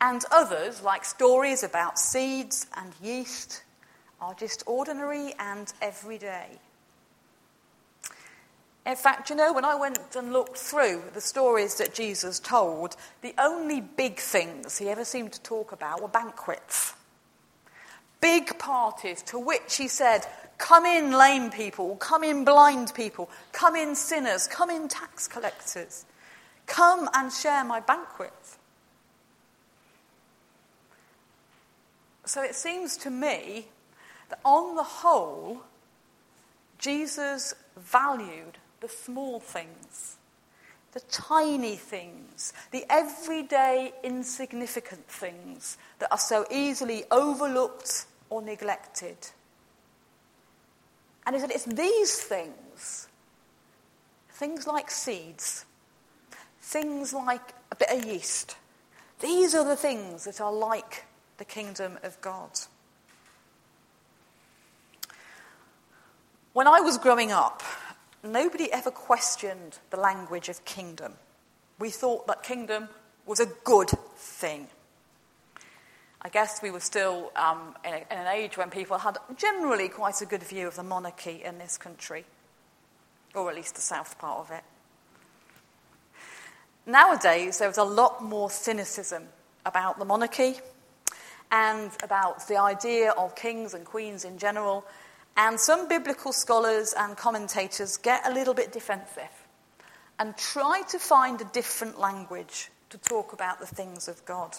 And 0.00 0.24
others, 0.30 0.82
like 0.82 1.04
stories 1.04 1.62
about 1.62 1.98
seeds 1.98 2.66
and 2.76 2.92
yeast 3.02 3.62
are 4.20 4.34
just 4.34 4.62
ordinary 4.66 5.34
and 5.38 5.72
everyday. 5.80 6.58
In 8.86 8.96
fact, 8.96 9.28
you 9.28 9.36
know, 9.36 9.52
when 9.52 9.64
I 9.64 9.74
went 9.74 9.98
and 10.16 10.32
looked 10.32 10.56
through 10.56 11.02
the 11.12 11.20
stories 11.20 11.76
that 11.76 11.94
Jesus 11.94 12.40
told, 12.40 12.96
the 13.20 13.34
only 13.38 13.80
big 13.80 14.18
things 14.18 14.78
he 14.78 14.88
ever 14.88 15.04
seemed 15.04 15.32
to 15.32 15.42
talk 15.42 15.72
about 15.72 16.00
were 16.00 16.08
banquets. 16.08 16.94
Big 18.20 18.58
parties 18.58 19.22
to 19.24 19.38
which 19.38 19.76
he 19.76 19.86
said, 19.86 20.26
Come 20.58 20.84
in, 20.84 21.12
lame 21.12 21.50
people, 21.50 21.96
come 21.96 22.24
in, 22.24 22.44
blind 22.44 22.92
people, 22.94 23.30
come 23.52 23.76
in, 23.76 23.94
sinners, 23.94 24.46
come 24.46 24.70
in, 24.70 24.88
tax 24.88 25.28
collectors, 25.28 26.04
come 26.70 27.10
and 27.12 27.32
share 27.32 27.64
my 27.64 27.80
banquet. 27.80 28.32
So 32.24 32.42
it 32.42 32.54
seems 32.54 32.96
to 32.98 33.10
me 33.10 33.66
that 34.28 34.38
on 34.44 34.76
the 34.76 34.84
whole, 34.84 35.62
Jesus 36.78 37.54
valued 37.76 38.58
the 38.80 38.88
small 38.88 39.40
things, 39.40 40.16
the 40.92 41.00
tiny 41.10 41.74
things, 41.74 42.52
the 42.70 42.84
everyday 42.88 43.92
insignificant 44.04 45.06
things 45.08 45.76
that 45.98 46.08
are 46.12 46.18
so 46.18 46.46
easily 46.52 47.02
overlooked 47.10 48.06
or 48.30 48.40
neglected. 48.40 49.16
And 51.26 51.34
he 51.34 51.40
said 51.40 51.50
it's 51.50 51.64
these 51.64 52.16
things, 52.20 53.08
things 54.30 54.68
like 54.68 54.90
seeds, 54.90 55.64
things 56.70 57.12
like 57.12 57.52
a 57.72 57.76
bit 57.76 57.90
of 57.90 58.04
yeast, 58.04 58.56
these 59.18 59.54
are 59.54 59.64
the 59.64 59.76
things 59.76 60.24
that 60.24 60.40
are 60.40 60.52
like 60.52 61.04
the 61.38 61.44
kingdom 61.44 61.98
of 62.04 62.20
God. 62.20 62.50
When 66.52 66.68
I 66.68 66.80
was 66.80 66.96
growing 66.96 67.32
up, 67.32 67.62
nobody 68.22 68.72
ever 68.72 68.90
questioned 68.90 69.78
the 69.90 69.98
language 69.98 70.48
of 70.48 70.64
kingdom. 70.64 71.14
We 71.78 71.90
thought 71.90 72.26
that 72.28 72.44
kingdom 72.44 72.88
was 73.26 73.40
a 73.40 73.46
good 73.64 73.90
thing. 74.16 74.68
I 76.22 76.28
guess 76.28 76.60
we 76.62 76.70
were 76.70 76.80
still 76.80 77.32
um, 77.34 77.74
in, 77.84 77.94
a, 77.94 77.96
in 77.96 78.18
an 78.18 78.26
age 78.28 78.56
when 78.56 78.70
people 78.70 78.98
had 78.98 79.16
generally 79.36 79.88
quite 79.88 80.20
a 80.20 80.26
good 80.26 80.42
view 80.42 80.68
of 80.68 80.76
the 80.76 80.82
monarchy 80.82 81.42
in 81.44 81.58
this 81.58 81.78
country, 81.78 82.24
or 83.34 83.48
at 83.48 83.56
least 83.56 83.74
the 83.74 83.80
south 83.80 84.18
part 84.18 84.38
of 84.40 84.50
it. 84.50 84.62
Nowadays, 86.90 87.58
there's 87.58 87.78
a 87.78 87.84
lot 87.84 88.20
more 88.20 88.50
cynicism 88.50 89.22
about 89.64 90.00
the 90.00 90.04
monarchy 90.04 90.56
and 91.52 91.92
about 92.02 92.48
the 92.48 92.56
idea 92.56 93.12
of 93.12 93.36
kings 93.36 93.74
and 93.74 93.84
queens 93.84 94.24
in 94.24 94.38
general 94.38 94.84
and 95.36 95.58
some 95.60 95.86
biblical 95.86 96.32
scholars 96.32 96.92
and 96.98 97.16
commentators 97.16 97.96
get 97.96 98.26
a 98.26 98.34
little 98.34 98.54
bit 98.54 98.72
defensive 98.72 99.30
and 100.18 100.36
try 100.36 100.82
to 100.88 100.98
find 100.98 101.40
a 101.40 101.44
different 101.44 102.00
language 102.00 102.70
to 102.88 102.98
talk 102.98 103.32
about 103.32 103.60
the 103.60 103.66
things 103.66 104.08
of 104.08 104.24
God. 104.24 104.56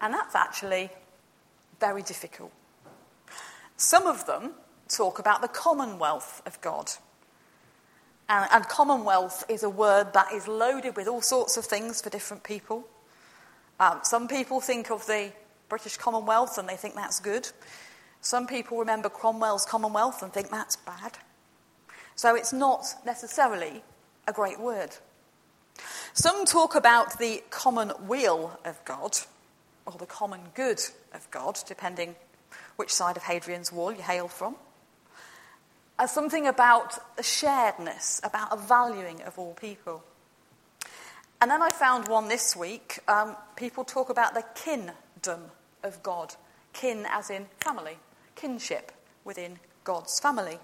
And 0.00 0.14
that's 0.14 0.34
actually 0.34 0.88
very 1.80 2.00
difficult. 2.00 2.50
Some 3.76 4.06
of 4.06 4.24
them 4.24 4.52
talk 4.88 5.18
about 5.18 5.42
the 5.42 5.48
commonwealth 5.48 6.40
of 6.46 6.58
God. 6.62 6.92
And, 8.28 8.48
and, 8.52 8.68
commonwealth 8.68 9.44
is 9.50 9.62
a 9.62 9.68
word 9.68 10.14
that 10.14 10.32
is 10.32 10.48
loaded 10.48 10.96
with 10.96 11.08
all 11.08 11.20
sorts 11.20 11.58
of 11.58 11.66
things 11.66 12.00
for 12.00 12.08
different 12.08 12.42
people. 12.42 12.88
Um, 13.78 14.00
some 14.02 14.28
people 14.28 14.60
think 14.60 14.90
of 14.90 15.04
the 15.06 15.30
British 15.68 15.98
Commonwealth 15.98 16.56
and 16.56 16.68
they 16.68 16.76
think 16.76 16.94
that's 16.94 17.20
good. 17.20 17.48
Some 18.22 18.46
people 18.46 18.78
remember 18.78 19.10
Cromwell's 19.10 19.66
Commonwealth 19.66 20.22
and 20.22 20.32
think 20.32 20.50
that's 20.50 20.76
bad. 20.76 21.18
So 22.16 22.34
it's 22.34 22.52
not 22.52 22.86
necessarily 23.04 23.82
a 24.26 24.32
great 24.32 24.58
word. 24.58 24.96
Some 26.12 26.44
talk 26.46 26.74
about 26.74 27.18
the 27.18 27.42
common 27.50 27.92
weal 28.06 28.58
of 28.64 28.82
God, 28.84 29.18
or 29.84 29.92
the 29.98 30.06
common 30.06 30.40
good 30.54 30.80
of 31.12 31.28
God, 31.30 31.58
depending 31.66 32.14
which 32.76 32.90
side 32.92 33.16
of 33.16 33.24
Hadrian's 33.24 33.72
Wall 33.72 33.92
you 33.92 34.02
hail 34.02 34.28
from, 34.28 34.56
as 35.98 36.12
something 36.12 36.46
about 36.46 36.98
a 37.18 37.22
sharedness, 37.22 38.24
about 38.24 38.52
a 38.52 38.56
valuing 38.56 39.22
of 39.22 39.38
all 39.38 39.54
people. 39.54 40.02
And 41.40 41.50
then 41.50 41.62
I 41.62 41.70
found 41.70 42.08
one 42.08 42.28
this 42.28 42.56
week. 42.56 42.98
Um, 43.06 43.36
people 43.56 43.84
talk 43.84 44.08
about 44.08 44.34
the 44.34 44.44
kin-dom 44.54 45.42
of 45.82 46.02
God. 46.02 46.34
Kin 46.72 47.06
as 47.08 47.30
in 47.30 47.46
family, 47.60 47.98
kinship 48.34 48.90
within 49.24 49.60
God's 49.84 50.18
family. 50.18 50.58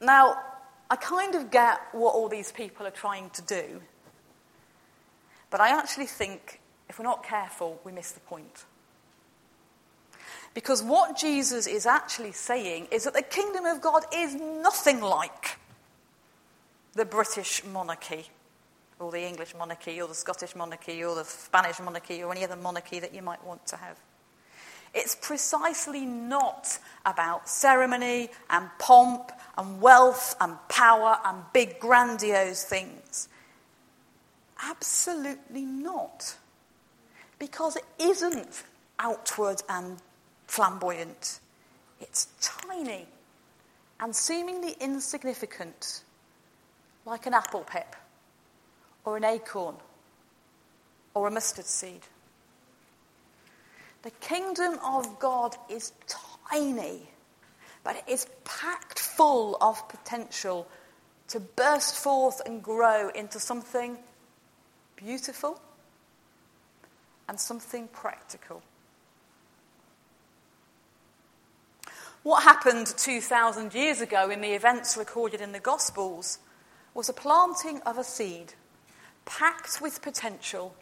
Now, 0.00 0.38
I 0.90 0.96
kind 0.96 1.34
of 1.34 1.50
get 1.50 1.80
what 1.92 2.14
all 2.14 2.28
these 2.28 2.52
people 2.52 2.86
are 2.86 2.92
trying 2.92 3.30
to 3.30 3.42
do, 3.42 3.80
but 5.50 5.60
I 5.60 5.70
actually 5.70 6.06
think 6.06 6.60
if 6.88 6.98
we're 6.98 7.04
not 7.04 7.24
careful, 7.24 7.80
we 7.82 7.90
miss 7.90 8.12
the 8.12 8.20
point. 8.20 8.64
Because 10.54 10.82
what 10.82 11.18
Jesus 11.18 11.66
is 11.66 11.84
actually 11.84 12.32
saying 12.32 12.88
is 12.92 13.04
that 13.04 13.14
the 13.14 13.22
kingdom 13.22 13.66
of 13.66 13.80
God 13.80 14.04
is 14.14 14.34
nothing 14.34 15.00
like 15.00 15.58
the 16.94 17.04
British 17.04 17.64
monarchy, 17.64 18.26
or 19.00 19.10
the 19.10 19.26
English 19.26 19.52
monarchy, 19.58 20.00
or 20.00 20.06
the 20.06 20.14
Scottish 20.14 20.54
monarchy, 20.54 21.02
or 21.02 21.16
the 21.16 21.24
Spanish 21.24 21.80
monarchy, 21.80 22.22
or 22.22 22.30
any 22.30 22.44
other 22.44 22.54
monarchy 22.54 23.00
that 23.00 23.12
you 23.12 23.20
might 23.20 23.44
want 23.44 23.66
to 23.66 23.76
have. 23.76 23.98
It's 24.94 25.16
precisely 25.16 26.06
not 26.06 26.78
about 27.04 27.48
ceremony 27.48 28.30
and 28.48 28.68
pomp 28.78 29.32
and 29.58 29.80
wealth 29.80 30.36
and 30.40 30.56
power 30.68 31.18
and 31.24 31.42
big, 31.52 31.80
grandiose 31.80 32.62
things. 32.62 33.28
Absolutely 34.62 35.62
not. 35.62 36.36
Because 37.40 37.74
it 37.74 37.84
isn't 37.98 38.62
outward 39.00 39.62
and 39.68 39.98
flamboyant. 40.46 41.40
It's 42.00 42.28
tiny 42.40 43.06
and 44.00 44.14
seemingly 44.14 44.76
insignificant, 44.80 46.02
like 47.06 47.26
an 47.26 47.34
apple 47.34 47.62
pip 47.62 47.96
or 49.04 49.16
an 49.16 49.24
acorn 49.24 49.76
or 51.14 51.28
a 51.28 51.30
mustard 51.30 51.66
seed. 51.66 52.00
The 54.02 54.10
kingdom 54.10 54.78
of 54.84 55.18
God 55.18 55.56
is 55.70 55.92
tiny, 56.50 57.08
but 57.82 57.96
it 57.96 58.04
is 58.06 58.26
packed 58.44 58.98
full 58.98 59.56
of 59.60 59.88
potential 59.88 60.68
to 61.28 61.40
burst 61.40 61.96
forth 61.96 62.42
and 62.44 62.62
grow 62.62 63.08
into 63.10 63.40
something 63.40 63.96
beautiful 64.96 65.60
and 67.28 67.40
something 67.40 67.88
practical. 67.88 68.62
What 72.24 72.42
happened 72.42 72.86
2,000 72.86 73.74
years 73.74 74.00
ago 74.00 74.30
in 74.30 74.40
the 74.40 74.54
events 74.54 74.96
recorded 74.96 75.42
in 75.42 75.52
the 75.52 75.60
Gospels 75.60 76.38
was 76.94 77.10
a 77.10 77.12
planting 77.12 77.82
of 77.82 77.98
a 77.98 78.02
seed 78.02 78.54
packed 79.26 79.82
with 79.82 80.00
potential 80.00 80.74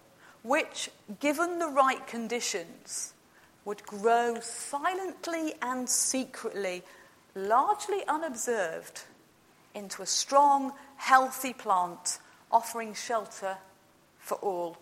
which, 0.44 0.88
given 1.18 1.58
the 1.58 1.66
right 1.66 2.06
conditions, 2.06 3.14
would 3.64 3.82
grow 3.82 4.38
silently 4.40 5.54
and 5.60 5.88
secretly, 5.88 6.84
largely 7.34 8.06
unobserved, 8.06 9.02
into 9.74 10.00
a 10.00 10.06
strong, 10.06 10.72
healthy 10.94 11.52
plant 11.52 12.20
offering 12.52 12.94
shelter 12.94 13.56
for 14.20 14.36
all. 14.36 14.78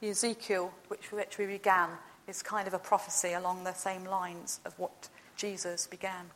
The 0.00 0.08
Ezekiel, 0.08 0.72
which, 0.88 1.10
we 1.38 1.44
began, 1.44 1.90
is 2.28 2.42
kind 2.42 2.66
of 2.66 2.74
a 2.74 2.78
prophecy 2.78 3.32
along 3.32 3.64
the 3.64 3.72
same 3.72 4.04
lines 4.04 4.60
of 4.64 4.78
what 4.78 5.08
Jesus 5.36 5.86
began. 5.86 6.30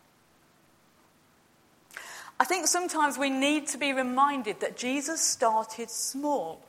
I 2.38 2.44
think 2.44 2.66
sometimes 2.66 3.18
we 3.18 3.28
need 3.28 3.66
to 3.68 3.78
be 3.78 3.92
reminded 3.92 4.60
that 4.60 4.76
Jesus 4.76 5.20
started 5.20 5.90
small. 5.90 6.62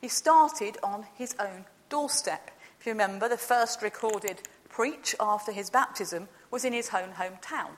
He 0.00 0.08
started 0.08 0.78
on 0.82 1.04
his 1.16 1.34
own 1.40 1.64
doorstep. 1.88 2.52
If 2.78 2.86
you 2.86 2.92
remember, 2.92 3.28
the 3.28 3.36
first 3.36 3.82
recorded 3.82 4.42
preach 4.68 5.16
after 5.18 5.50
his 5.50 5.70
baptism 5.70 6.28
was 6.52 6.64
in 6.64 6.72
his 6.72 6.90
own 6.94 7.10
hometown. 7.14 7.70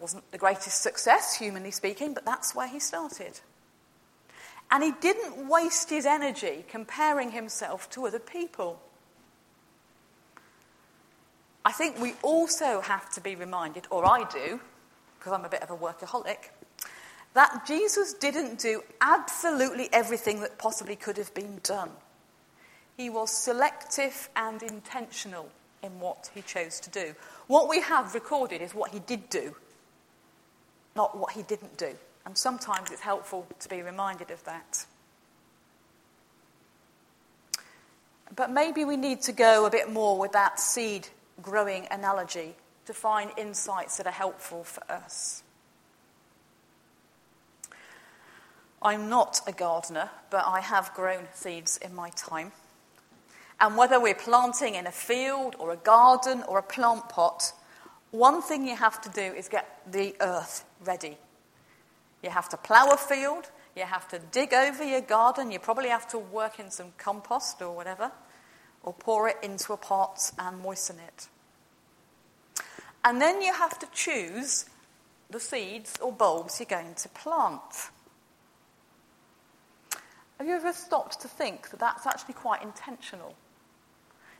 Wasn't 0.00 0.30
the 0.32 0.38
greatest 0.38 0.82
success, 0.82 1.36
humanly 1.36 1.70
speaking, 1.70 2.14
but 2.14 2.24
that's 2.24 2.54
where 2.54 2.68
he 2.68 2.80
started. 2.80 3.40
And 4.70 4.82
he 4.82 4.92
didn't 4.92 5.48
waste 5.48 5.90
his 5.90 6.06
energy 6.06 6.64
comparing 6.68 7.32
himself 7.32 7.90
to 7.90 8.06
other 8.06 8.18
people. 8.18 8.80
I 11.64 11.72
think 11.72 12.00
we 12.00 12.14
also 12.22 12.80
have 12.80 13.10
to 13.10 13.20
be 13.20 13.34
reminded, 13.34 13.86
or 13.90 14.06
I 14.06 14.24
do, 14.24 14.60
because 15.18 15.32
I'm 15.32 15.44
a 15.44 15.48
bit 15.48 15.62
of 15.62 15.70
a 15.70 15.76
workaholic, 15.76 16.50
that 17.34 17.66
Jesus 17.66 18.14
didn't 18.14 18.58
do 18.58 18.82
absolutely 19.00 19.88
everything 19.92 20.40
that 20.40 20.58
possibly 20.58 20.96
could 20.96 21.16
have 21.16 21.32
been 21.34 21.60
done. 21.62 21.90
He 22.96 23.10
was 23.10 23.30
selective 23.30 24.28
and 24.34 24.62
intentional 24.62 25.50
in 25.82 26.00
what 26.00 26.30
he 26.34 26.42
chose 26.42 26.80
to 26.80 26.90
do. 26.90 27.14
What 27.46 27.68
we 27.68 27.80
have 27.80 28.14
recorded 28.14 28.62
is 28.62 28.74
what 28.74 28.90
he 28.90 28.98
did 29.00 29.28
do, 29.30 29.54
not 30.96 31.16
what 31.16 31.32
he 31.32 31.42
didn't 31.42 31.76
do. 31.76 31.94
And 32.26 32.36
sometimes 32.36 32.90
it's 32.90 33.00
helpful 33.00 33.46
to 33.60 33.68
be 33.68 33.82
reminded 33.82 34.30
of 34.30 34.42
that. 34.44 34.86
But 38.34 38.50
maybe 38.50 38.84
we 38.84 38.96
need 38.96 39.22
to 39.22 39.32
go 39.32 39.66
a 39.66 39.70
bit 39.70 39.90
more 39.90 40.18
with 40.18 40.32
that 40.32 40.60
seed 40.60 41.08
growing 41.42 41.86
analogy 41.90 42.54
to 42.86 42.94
find 42.94 43.30
insights 43.36 43.96
that 43.96 44.06
are 44.06 44.12
helpful 44.12 44.64
for 44.64 44.82
us. 44.90 45.42
I'm 48.82 49.08
not 49.10 49.40
a 49.46 49.52
gardener, 49.52 50.10
but 50.30 50.44
I 50.46 50.60
have 50.60 50.94
grown 50.94 51.28
seeds 51.34 51.76
in 51.76 51.94
my 51.94 52.10
time. 52.10 52.52
And 53.60 53.76
whether 53.76 54.00
we're 54.00 54.14
planting 54.14 54.74
in 54.74 54.86
a 54.86 54.92
field 54.92 55.54
or 55.58 55.70
a 55.70 55.76
garden 55.76 56.42
or 56.48 56.58
a 56.58 56.62
plant 56.62 57.10
pot, 57.10 57.52
one 58.10 58.40
thing 58.40 58.66
you 58.66 58.76
have 58.76 59.00
to 59.02 59.10
do 59.10 59.20
is 59.20 59.48
get 59.48 59.80
the 59.90 60.16
earth 60.20 60.64
ready. 60.84 61.18
You 62.22 62.30
have 62.30 62.48
to 62.48 62.56
plough 62.56 62.90
a 62.90 62.96
field, 62.96 63.50
you 63.76 63.82
have 63.82 64.08
to 64.08 64.18
dig 64.18 64.54
over 64.54 64.82
your 64.82 65.02
garden, 65.02 65.50
you 65.50 65.58
probably 65.58 65.90
have 65.90 66.08
to 66.08 66.18
work 66.18 66.58
in 66.58 66.70
some 66.70 66.92
compost 66.96 67.60
or 67.60 67.74
whatever, 67.74 68.10
or 68.82 68.92
pour 68.92 69.28
it 69.28 69.36
into 69.42 69.72
a 69.72 69.76
pot 69.76 70.32
and 70.38 70.60
moisten 70.60 70.96
it. 70.98 71.28
And 73.04 73.20
then 73.20 73.40
you 73.40 73.52
have 73.52 73.78
to 73.78 73.88
choose 73.92 74.66
the 75.30 75.40
seeds 75.40 75.98
or 76.00 76.12
bulbs 76.12 76.60
you're 76.60 76.66
going 76.66 76.94
to 76.94 77.08
plant. 77.10 77.90
Have 80.38 80.46
you 80.46 80.54
ever 80.54 80.72
stopped 80.72 81.20
to 81.20 81.28
think 81.28 81.70
that 81.70 81.80
that's 81.80 82.06
actually 82.06 82.34
quite 82.34 82.62
intentional? 82.62 83.34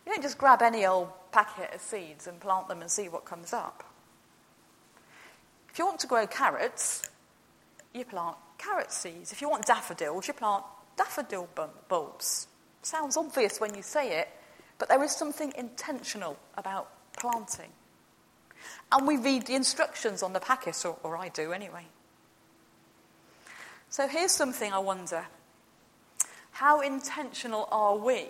You 0.05 0.13
don't 0.13 0.23
just 0.23 0.39
grab 0.39 0.63
any 0.63 0.87
old 0.87 1.09
packet 1.31 1.75
of 1.75 1.81
seeds 1.81 2.27
and 2.27 2.41
plant 2.41 2.69
them 2.69 2.81
and 2.81 2.91
see 2.91 3.09
what 3.09 3.25
comes 3.25 3.53
up. 3.53 3.85
If 5.71 5.79
you 5.79 5.87
want 5.87 6.01
to 6.01 6.07
grow 6.07 6.27
carrots, 6.27 7.03
you 7.95 8.05
plant 8.05 8.37
carrot 8.59 8.93
seeds. 8.93 9.33
If 9.33 9.41
you 9.41 9.49
want 9.49 9.67
daffodils, 9.67 10.27
you 10.27 10.35
plant 10.35 10.65
daffodil 10.97 11.49
bulbs. 11.89 12.49
Sounds 12.83 13.17
obvious 13.17 13.61
when 13.61 13.75
you 13.75 13.83
say 13.83 14.21
it, 14.21 14.29
but 14.79 14.89
there 14.89 15.03
is 15.03 15.15
something 15.15 15.53
intentional 15.57 16.37
about 16.57 16.91
planting. 17.19 17.71
And 18.93 19.07
we 19.07 19.17
read 19.17 19.47
the 19.47 19.55
instructions 19.55 20.23
on 20.23 20.33
the 20.33 20.41
packet, 20.41 20.85
or, 20.85 20.97
or 21.03 21.17
I 21.17 21.29
do 21.29 21.53
anyway. 21.53 21.87
So 23.89 24.07
here's 24.07 24.31
something 24.31 24.73
I 24.73 24.79
wonder 24.79 25.27
how 26.53 26.81
intentional 26.81 27.69
are 27.73 27.97
we 27.97 28.27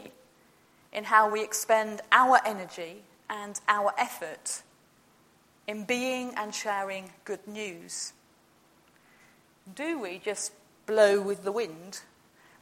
in 0.92 1.04
how 1.04 1.30
we 1.30 1.42
expend 1.42 2.00
our 2.12 2.38
energy 2.46 3.02
and 3.28 3.60
our 3.68 3.92
effort 3.98 4.62
in 5.66 5.84
being 5.84 6.32
and 6.36 6.54
sharing 6.54 7.10
good 7.24 7.46
news? 7.46 8.12
Do 9.74 9.98
we 9.98 10.18
just 10.18 10.52
blow 10.86 11.20
with 11.20 11.44
the 11.44 11.52
wind, 11.52 12.00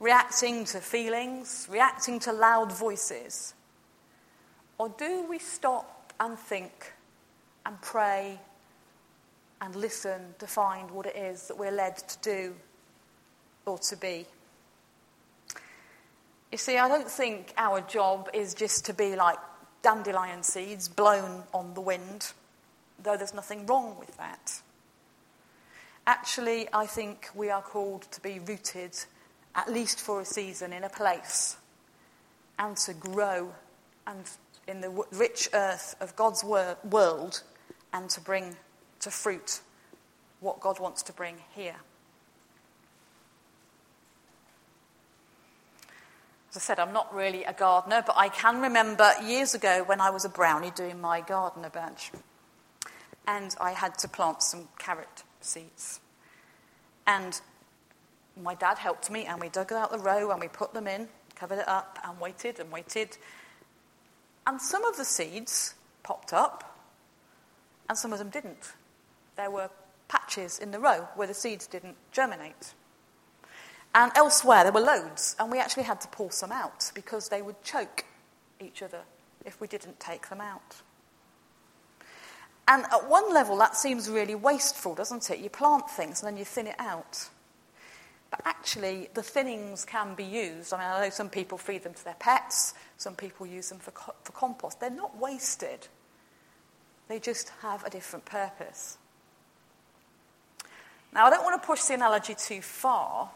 reacting 0.00 0.64
to 0.66 0.80
feelings, 0.80 1.66
reacting 1.70 2.20
to 2.20 2.32
loud 2.32 2.72
voices? 2.72 3.54
Or 4.78 4.88
do 4.88 5.26
we 5.28 5.38
stop 5.38 6.12
and 6.20 6.38
think 6.38 6.92
and 7.66 7.80
pray 7.80 8.38
and 9.61 9.74
listen 9.74 10.34
to 10.38 10.46
find 10.46 10.90
what 10.90 11.06
it 11.06 11.16
is 11.16 11.48
that 11.48 11.58
we're 11.58 11.72
led 11.72 11.96
to 11.96 12.18
do 12.22 12.54
or 13.66 13.78
to 13.78 13.96
be? 13.96 14.26
You 16.52 16.58
see, 16.58 16.78
I 16.78 16.88
don't 16.88 17.11
think 17.11 17.52
our 17.56 17.80
job 17.82 18.30
is 18.32 18.54
just 18.54 18.87
to 18.87 18.94
be 18.94 19.16
like 19.16 19.38
dandelion 19.82 20.42
seeds 20.42 20.88
blown 20.88 21.42
on 21.52 21.74
the 21.74 21.80
wind. 21.80 22.32
though 23.00 23.16
there's 23.16 23.34
nothing 23.34 23.64
wrong 23.66 23.96
with 23.98 24.16
that. 24.16 24.61
Actually, 26.06 26.68
I 26.72 26.87
think 26.87 27.28
we 27.34 27.50
are 27.50 27.62
called 27.62 28.02
to 28.11 28.20
be 28.20 28.40
rooted, 28.40 28.96
at 29.54 29.72
least 29.72 30.00
for 30.00 30.20
a 30.20 30.24
season, 30.24 30.72
in 30.72 30.84
a 30.84 30.88
place 30.88 31.56
and 32.58 32.76
to 32.76 32.94
grow 32.94 33.52
and 34.06 34.24
in 34.66 34.80
the 34.80 34.90
rich 35.12 35.48
earth 35.54 35.94
of 36.00 36.14
God's 36.16 36.44
world 36.44 37.42
and 37.92 38.11
to 38.11 38.20
bring 38.20 38.56
to 39.00 39.11
fruit 39.11 39.61
what 40.40 40.61
God 40.61 40.78
wants 40.78 41.02
to 41.04 41.12
bring 41.12 41.37
here. 41.54 41.76
As 46.50 46.56
I 46.56 46.61
said, 46.61 46.78
I'm 46.78 46.92
not 46.92 47.14
really 47.14 47.44
a 47.44 47.52
gardener, 47.52 48.02
but 48.06 48.16
I 48.16 48.28
can 48.28 48.61
remember 48.61 49.12
years 49.22 49.54
ago 49.54 49.84
when 49.84 50.00
I 50.00 50.11
was 50.11 50.24
a 50.24 50.30
brownie 50.30 50.70
doing 50.70 51.00
my 51.00 51.20
gardener 51.20 51.68
badge. 51.68 52.11
And 53.26 53.54
I 53.61 53.72
had 53.72 53.98
to 53.98 54.08
plant 54.08 54.42
some 54.42 54.68
carrot 54.78 55.24
seeds. 55.40 56.00
And 57.06 57.38
my 58.42 58.55
dad 58.55 58.79
helped 58.79 59.11
me, 59.11 59.24
and 59.24 59.40
we 59.40 59.48
dug 59.48 59.72
out 59.72 59.90
the 59.90 59.98
row 59.98 60.31
and 60.31 60.40
we 60.40 60.48
put 60.48 60.72
them 60.74 60.87
in, 60.87 61.09
covered 61.35 61.59
it 61.59 61.68
up, 61.68 61.98
and 62.05 62.18
waited 62.20 62.61
and 62.61 62.70
waited. 62.70 63.16
And 64.46 64.61
some 64.61 64.85
of 64.85 64.96
the 64.96 65.05
seeds 65.05 65.74
popped 66.03 66.33
up, 66.33 66.79
and 67.88 67.96
some 67.96 68.12
of 68.12 68.18
them 68.18 68.31
didn't. 68.31 68.72
There 69.37 69.51
were 69.51 69.70
patches 70.09 70.59
in 70.59 70.70
the 70.70 70.81
row 70.81 71.07
where 71.14 71.27
the 71.27 71.35
seeds 71.35 71.66
didn't 71.66 71.96
germinate. 72.12 72.74
And 73.94 74.12
elsewhere, 74.14 74.64
there 74.64 74.72
were 74.72 74.81
loads, 74.81 75.37
and 75.38 75.51
we 75.51 75.59
actually 75.59 75.85
had 75.85 76.01
to 76.03 76.09
pull 76.09 76.31
some 76.31 76.53
out 76.53 76.90
because 76.94 77.29
they 77.29 77.42
would 77.42 77.62
choke 77.62 78.05
each 78.61 78.83
other 78.83 79.01
if 79.44 79.61
we 79.61 79.66
didn't 79.66 79.98
take 80.01 80.29
them 80.29 80.40
out. 80.40 80.83
And 82.68 82.85
at 82.85 83.09
one 83.09 83.33
level, 83.33 83.57
that 83.59 83.77
seems 83.77 84.11
really 84.11 84.35
wasteful, 84.35 84.94
doesn't 84.94 85.31
it? 85.31 85.38
You 85.38 85.48
plant 85.48 85.88
things 85.88 86.22
and 86.22 86.31
then 86.31 86.37
you 86.37 86.44
thin 86.44 86.66
it 86.66 86.77
out. 86.79 87.31
But 88.30 88.42
actually, 88.44 89.08
the 89.14 89.22
thinnings 89.22 89.86
can 89.86 90.14
be 90.14 90.24
used. 90.24 90.72
I 90.74 90.78
mean, 90.78 90.86
I 90.86 91.00
know 91.04 91.10
some 91.10 91.30
people 91.30 91.56
feed 91.56 91.82
them 91.82 91.94
to 91.94 92.04
their 92.04 92.16
pets, 92.18 92.74
some 92.98 93.14
people 93.14 93.46
use 93.46 93.70
them 93.70 93.78
for, 93.78 93.90
co- 93.92 94.14
for 94.22 94.32
compost. 94.32 94.80
They're 94.80 94.90
not 94.90 95.16
wasted, 95.16 95.88
they 97.08 97.18
just 97.18 97.50
have 97.62 97.84
a 97.84 97.90
different 97.90 98.26
purpose. 98.26 98.98
Now, 101.12 101.26
I 101.26 101.30
don't 101.30 101.42
want 101.42 101.60
to 101.60 101.66
push 101.66 101.82
the 101.84 101.94
analogy 101.94 102.34
too 102.34 102.60
far, 102.60 103.30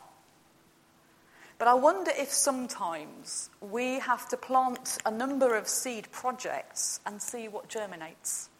but 1.58 1.68
I 1.68 1.74
wonder 1.74 2.10
if 2.14 2.30
sometimes 2.30 3.48
we 3.60 4.00
have 4.00 4.28
to 4.28 4.36
plant 4.36 4.98
a 5.06 5.10
number 5.10 5.56
of 5.56 5.68
seed 5.68 6.10
projects 6.10 7.00
and 7.06 7.22
see 7.22 7.48
what 7.48 7.68
germinates. 7.68 8.50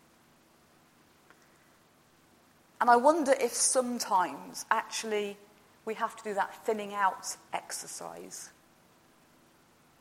And 2.80 2.88
I 2.88 2.96
wonder 2.96 3.34
if 3.38 3.52
sometimes 3.52 4.64
actually 4.70 5.36
we 5.84 5.94
have 5.94 6.16
to 6.16 6.24
do 6.24 6.34
that 6.34 6.64
thinning 6.64 6.94
out 6.94 7.36
exercise. 7.52 8.50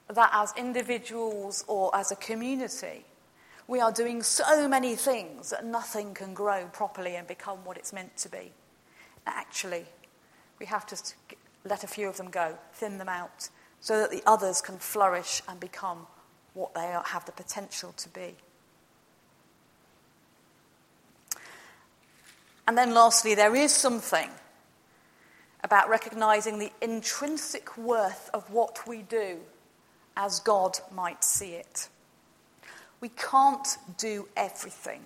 That 0.10 0.30
as 0.34 0.54
individuals 0.58 1.63
or 1.67 1.96
as 1.96 2.12
a 2.12 2.15
community, 2.15 3.06
we 3.67 3.80
are 3.80 3.91
doing 3.91 4.22
so 4.22 4.67
many 4.67 4.96
things 4.96 5.50
that 5.52 5.65
nothing 5.65 6.13
can 6.13 6.34
grow 6.34 6.65
properly 6.74 7.15
and 7.15 7.28
become 7.28 7.63
what 7.63 7.78
it's 7.78 7.94
meant 7.94 8.17
to 8.17 8.30
be. 8.30 8.52
Actually, 9.26 9.86
we 10.60 10.65
have 10.65 10.86
to 10.88 10.98
let 11.63 11.84
a 11.84 11.88
few 11.88 12.08
of 12.08 12.17
them 12.17 12.30
go, 12.30 12.58
thin 12.74 12.98
them 12.98 13.10
out, 13.10 13.50
so 13.80 14.00
that 14.00 14.12
the 14.12 14.22
others 14.26 14.62
can 14.62 14.78
flourish 14.78 15.41
and 15.48 15.60
become 15.60 16.06
what 16.54 16.74
they 16.74 16.82
are, 16.82 17.04
have 17.04 17.26
the 17.26 17.32
potential 17.32 17.94
to 17.94 18.10
be. 18.10 18.36
And 22.67 22.78
then, 22.78 22.94
lastly, 22.94 23.36
there 23.36 23.56
is 23.56 23.72
something 23.72 24.30
about 25.63 25.89
recognizing 25.89 26.60
the 26.60 26.71
intrinsic 26.82 27.78
worth 27.78 28.30
of 28.34 28.50
what 28.52 28.88
we 28.88 29.04
do 29.04 29.38
as 30.17 30.39
God 30.39 30.80
might 30.93 31.24
see 31.24 31.54
it. 31.54 31.88
We 33.00 33.10
can't 33.10 33.78
do 33.97 34.28
everything, 34.36 35.02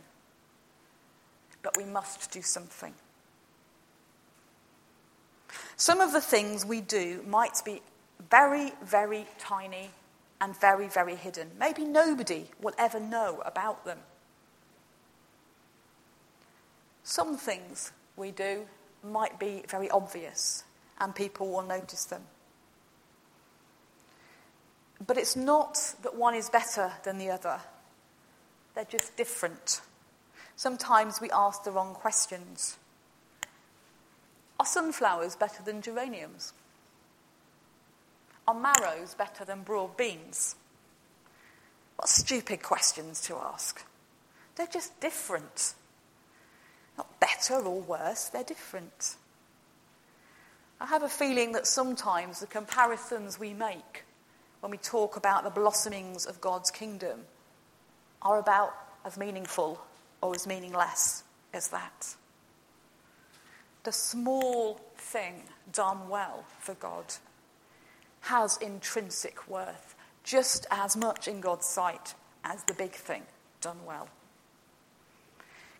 but 1.61 1.77
we 1.77 1.85
must 1.85 2.31
do 2.31 2.41
something. 2.41 2.93
Some 5.77 5.99
of 6.01 6.13
the 6.13 6.21
things 6.21 6.65
we 6.65 6.81
do 6.81 7.23
might 7.27 7.61
be 7.65 7.81
very, 8.29 8.73
very 8.83 9.25
tiny 9.37 9.91
and 10.41 10.59
very, 10.59 10.87
very 10.87 11.15
hidden. 11.15 11.51
Maybe 11.59 11.83
nobody 11.83 12.45
will 12.61 12.73
ever 12.77 12.99
know 12.99 13.41
about 13.45 13.85
them. 13.85 13.99
Some 17.03 17.37
things 17.37 17.91
we 18.15 18.31
do 18.31 18.65
might 19.05 19.39
be 19.39 19.63
very 19.67 19.89
obvious 19.89 20.63
and 20.99 21.15
people 21.15 21.49
will 21.49 21.61
notice 21.61 22.05
them. 22.05 22.23
But 25.05 25.17
it's 25.17 25.35
not 25.35 25.95
that 26.03 26.15
one 26.15 26.35
is 26.35 26.49
better 26.49 26.93
than 27.03 27.17
the 27.17 27.29
other, 27.29 27.59
they're 28.73 28.85
just 28.85 29.15
different. 29.15 29.81
Sometimes 30.55 31.19
we 31.19 31.29
ask 31.31 31.63
the 31.63 31.71
wrong 31.71 31.93
questions. 31.93 32.77
Are 34.59 34.65
sunflowers 34.65 35.35
better 35.35 35.61
than 35.63 35.81
geraniums? 35.81 36.53
Are 38.47 38.53
marrows 38.53 39.15
better 39.15 39.43
than 39.43 39.63
broad 39.63 39.97
beans? 39.97 40.55
What 41.97 42.09
stupid 42.09 42.61
questions 42.61 43.21
to 43.21 43.35
ask. 43.35 43.83
They're 44.55 44.67
just 44.67 44.99
different. 44.99 45.73
Not 46.97 47.19
better 47.19 47.55
or 47.55 47.81
worse, 47.81 48.29
they're 48.29 48.43
different. 48.43 49.15
I 50.79 50.85
have 50.87 51.03
a 51.03 51.09
feeling 51.09 51.53
that 51.53 51.67
sometimes 51.67 52.39
the 52.39 52.47
comparisons 52.47 53.39
we 53.39 53.53
make 53.53 54.03
when 54.59 54.71
we 54.71 54.77
talk 54.77 55.15
about 55.15 55.43
the 55.43 55.49
blossomings 55.49 56.25
of 56.25 56.41
God's 56.41 56.71
kingdom 56.71 57.21
are 58.21 58.39
about 58.39 58.73
as 59.05 59.17
meaningful 59.17 59.79
or 60.21 60.33
as 60.35 60.47
meaningless 60.47 61.23
as 61.53 61.69
that 61.69 62.15
the 63.85 63.91
small 63.91 64.81
thing 64.97 65.43
done 65.71 66.09
well 66.09 66.43
for 66.59 66.73
God 66.73 67.05
has 68.21 68.57
intrinsic 68.57 69.47
worth 69.47 69.95
just 70.23 70.65
as 70.71 70.97
much 70.97 71.27
in 71.27 71.39
God's 71.39 71.67
sight 71.67 72.15
as 72.43 72.63
the 72.63 72.73
big 72.73 72.91
thing 72.91 73.21
done 73.61 73.77
well. 73.85 74.09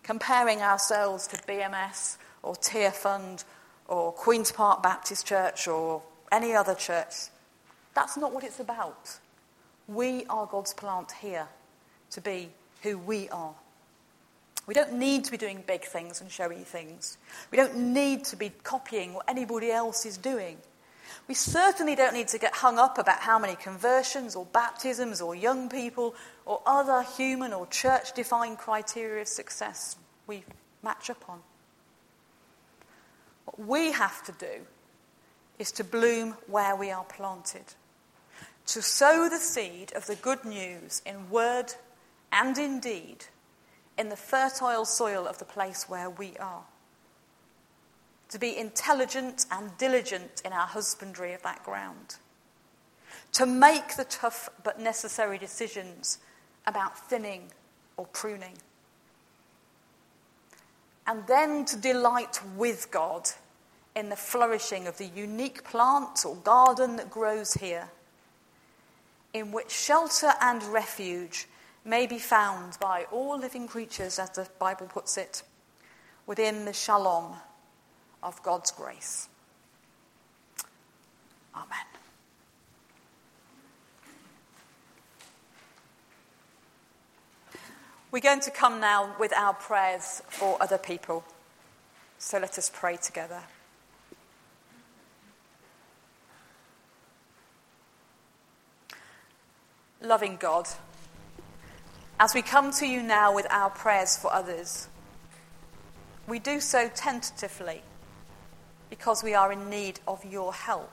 Comparing 0.06 0.62
ourselves 0.62 1.28
to 1.28 1.38
BMS 1.38 2.18
or 2.44 2.56
Tier 2.56 2.92
Tearfund 2.92 3.44
or 3.88 4.12
Queen's 4.14 4.52
Park 4.52 4.84
Baptist 4.84 5.26
Church 5.26 5.68
or 5.68 6.02
any 6.32 6.54
other 6.54 6.76
church, 6.76 7.16
that's 7.94 8.16
not 8.16 8.32
what 8.32 8.44
it's 8.44 8.60
about. 8.60 9.20
We 9.88 10.26
are 10.28 10.46
God's 10.46 10.74
plant 10.74 11.12
here 11.12 11.48
to 12.12 12.22
be 12.22 12.50
who 12.84 12.98
we 13.00 13.30
are 13.30 13.56
we 14.68 14.74
don't 14.74 14.94
need 14.94 15.26
to 15.26 15.32
be 15.32 15.38
doing 15.38 15.64
big 15.66 15.84
things 15.84 16.22
and 16.22 16.32
showy 16.32 16.64
things. 16.64 17.18
We 17.52 17.58
don't 17.58 17.76
need 17.76 18.26
to 18.26 18.36
be 18.36 18.52
copying 18.64 19.14
what 19.14 19.26
anybody 19.28 19.72
else 19.72 20.06
is 20.06 20.18
doing. 20.18 20.58
We 21.28 21.34
certainly 21.34 21.96
don't 21.96 22.14
need 22.14 22.28
to 22.30 22.38
get 22.38 22.56
hung 22.56 22.78
up 22.78 22.98
about 22.98 23.20
how 23.20 23.40
many 23.40 23.56
conversions 23.56 24.36
or 24.36 24.46
baptisms 24.46 25.22
or 25.22 25.36
young 25.36 25.70
people 25.70 26.16
or 26.46 26.62
other 26.66 27.04
human 27.04 27.54
or 27.54 27.68
church 27.68 28.14
defined 28.14 28.58
criteria 28.58 29.22
of 29.22 29.28
success 29.28 29.96
we 30.28 30.44
match 30.84 31.10
up 31.10 31.24
on. 31.28 31.40
What 33.46 33.68
we 33.68 33.92
have 33.92 34.24
to 34.26 34.32
do 34.34 34.66
is 35.58 35.72
to 35.74 35.84
bloom 35.84 36.36
where 36.48 36.76
we 36.76 36.92
are 36.92 37.06
planted, 37.06 37.74
to 38.68 38.82
sow 38.82 39.30
the 39.30 39.38
seed 39.38 39.94
of 39.96 40.06
the 40.08 40.16
good 40.16 40.44
news 40.44 41.02
in 41.06 41.30
word 41.30 41.74
and 42.32 42.58
in 42.58 42.80
deed 42.80 43.26
in 43.98 44.10
the 44.10 44.16
fertile 44.16 44.86
soil 44.86 45.28
of 45.28 45.38
the 45.38 45.46
place 45.46 45.88
where 45.88 46.10
we 46.10 46.36
are. 46.38 46.64
To 48.36 48.40
be 48.40 48.58
intelligent 48.58 49.46
and 49.50 49.72
diligent 49.78 50.42
in 50.44 50.52
our 50.52 50.68
husbandry 50.68 51.32
of 51.32 51.42
that 51.44 51.64
ground. 51.64 52.18
To 53.32 53.46
make 53.46 53.96
the 53.96 54.04
tough 54.04 54.50
but 54.62 54.78
necessary 54.78 55.38
decisions 55.38 56.18
about 56.68 57.00
thinning 57.00 57.44
or 57.96 58.08
pruning. 58.08 58.58
And 61.08 61.26
then 61.28 61.64
to 61.64 61.78
delight 61.78 62.42
with 62.58 62.92
God 62.92 63.30
in 63.96 64.10
the 64.10 64.18
flourishing 64.18 64.86
of 64.86 64.98
the 64.98 65.08
unique 65.16 65.64
plant 65.64 66.26
or 66.26 66.36
garden 66.36 66.98
that 66.98 67.10
grows 67.10 67.54
here, 67.54 67.88
in 69.34 69.54
which 69.54 69.72
shelter 69.72 70.34
and 70.42 70.62
refuge 70.62 71.48
may 71.86 72.06
be 72.06 72.20
found 72.20 72.78
by 72.82 73.06
all 73.14 73.40
living 73.40 73.66
creatures, 73.66 74.20
as 74.20 74.32
the 74.32 74.50
Bible 74.60 74.88
puts 74.88 75.18
it, 75.18 75.42
within 76.28 76.66
the 76.66 76.74
shalom 76.74 77.38
of 78.26 78.42
God's 78.42 78.72
grace. 78.72 79.30
Amen. 81.54 81.68
We're 88.12 88.20
going 88.20 88.42
to 88.42 88.52
come 88.52 88.80
now 88.80 89.16
with 89.20 89.32
our 89.34 89.54
prayers 89.54 90.24
for 90.28 90.58
other 90.62 90.80
people. 90.80 91.24
So 92.18 92.40
let 92.40 92.58
us 92.58 92.72
pray 92.74 92.98
together. 92.98 93.42
Loving 100.02 100.38
God, 100.38 100.68
as 102.20 102.34
we 102.34 102.42
come 102.42 102.72
to 102.74 102.88
you 102.88 103.04
now 103.04 103.34
with 103.34 103.48
our 103.50 103.70
prayers 103.70 104.18
for 104.18 104.34
others, 104.34 104.88
we 106.28 106.40
do 106.40 106.60
so 106.60 106.90
tentatively 106.94 107.82
because 108.90 109.24
we 109.24 109.34
are 109.34 109.52
in 109.52 109.70
need 109.70 110.00
of 110.08 110.24
your 110.26 110.54
help. 110.54 110.92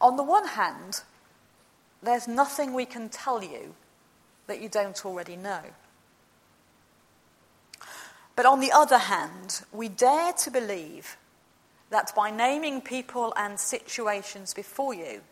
On 0.00 0.16
the 0.16 0.22
one 0.22 0.46
hand, 0.46 1.02
there's 2.02 2.28
nothing 2.28 2.72
we 2.72 2.84
can 2.84 3.08
tell 3.08 3.42
you 3.42 3.74
that 4.46 4.60
you 4.60 4.68
don't 4.68 5.04
already 5.04 5.36
know. 5.36 5.60
But 8.36 8.46
on 8.46 8.60
the 8.60 8.70
other 8.70 8.98
hand, 8.98 9.62
we 9.72 9.88
dare 9.88 10.32
to 10.32 10.50
believe 10.50 11.16
that 11.90 12.14
by 12.14 12.30
naming 12.30 12.80
people 12.80 13.32
and 13.36 13.58
situations 13.58 14.54
before 14.54 14.94
you, 14.94 15.22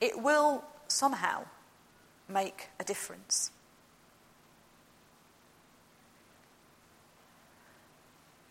it 0.00 0.20
will 0.20 0.62
somehow 0.86 1.44
make 2.28 2.68
a 2.78 2.84
difference. 2.84 3.50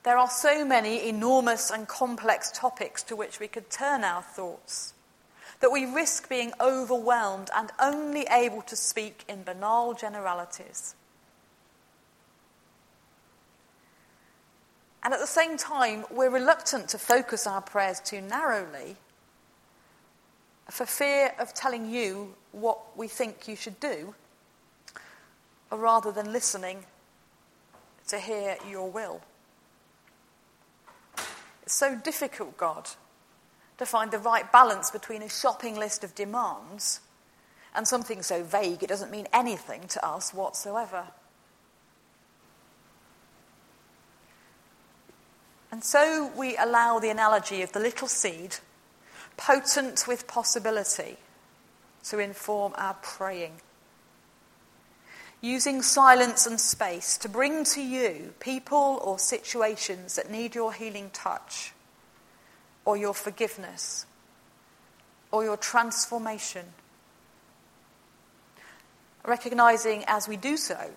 There 0.04 0.18
are 0.18 0.30
so 0.30 0.66
many 0.66 1.08
enormous 1.08 1.70
and 1.70 1.88
complex 1.88 2.52
topics 2.52 3.04
to 3.04 3.16
which 3.16 3.40
we 3.40 3.48
could 3.48 3.70
turn 3.70 4.04
our 4.04 4.24
thoughts 4.24 4.94
that 5.60 5.72
we 5.72 5.86
risk 5.86 6.28
being 6.28 6.54
overwhelmed 6.60 7.52
and 7.56 7.72
only 7.80 8.26
able 8.32 8.64
to 8.64 8.76
speak 8.76 9.24
in 9.30 9.44
banal 9.44 9.94
generalities. 9.94 10.96
And 15.04 15.14
at 15.14 15.20
the 15.20 15.28
same 15.28 15.58
time, 15.58 16.06
we're 16.10 16.30
reluctant 16.30 16.90
to 16.90 16.98
focus 16.98 17.46
our 17.46 17.62
prayers 17.62 18.00
too 18.00 18.22
narrowly 18.22 18.98
for 20.70 20.86
fear 20.86 21.34
of 21.40 21.54
telling 21.54 21.90
you 21.90 22.34
what 22.52 22.98
we 22.98 23.08
think 23.08 23.48
you 23.48 23.56
should 23.56 23.80
do, 23.80 24.16
rather 25.72 26.12
than 26.12 26.32
listening 26.32 26.86
to 28.08 28.20
hear 28.20 28.58
your 28.70 28.90
will. 28.90 29.22
So 31.72 31.96
difficult, 31.96 32.58
God, 32.58 32.90
to 33.78 33.86
find 33.86 34.12
the 34.12 34.20
right 34.20 34.52
balance 34.52 34.92
between 34.92 35.22
a 35.22 35.30
shopping 35.30 35.80
list 35.80 36.04
of 36.04 36.14
demands 36.14 37.00
and 37.74 37.88
something 37.88 38.22
so 38.22 38.44
vague 38.44 38.84
it 38.84 38.90
doesn't 38.90 39.10
mean 39.10 39.26
anything 39.32 39.88
to 39.88 40.06
us 40.06 40.34
whatsoever. 40.34 41.06
And 45.72 45.82
so 45.82 46.30
we 46.36 46.58
allow 46.58 47.00
the 47.00 47.10
analogy 47.10 47.62
of 47.62 47.72
the 47.72 47.80
little 47.80 48.10
seed, 48.10 48.58
potent 49.38 50.10
with 50.10 50.28
possibility, 50.28 51.16
to 52.04 52.20
inform 52.20 52.74
our 52.76 52.96
praying. 52.96 53.62
Using 55.42 55.82
silence 55.82 56.46
and 56.46 56.60
space 56.60 57.18
to 57.18 57.28
bring 57.28 57.64
to 57.66 57.82
you 57.82 58.36
people 58.40 59.02
or 59.04 59.18
situations 59.18 60.16
that 60.16 60.30
need 60.30 60.54
your 60.54 60.72
healing 60.72 61.10
touch 61.12 61.74
or 62.86 62.96
your 62.96 63.16
forgiveness 63.16 64.06
or 65.32 65.44
your 65.44 65.58
transformation. 65.58 66.66
Recognizing 69.26 70.04
as 70.06 70.28
we 70.28 70.38
do 70.38 70.58
so 70.58 70.92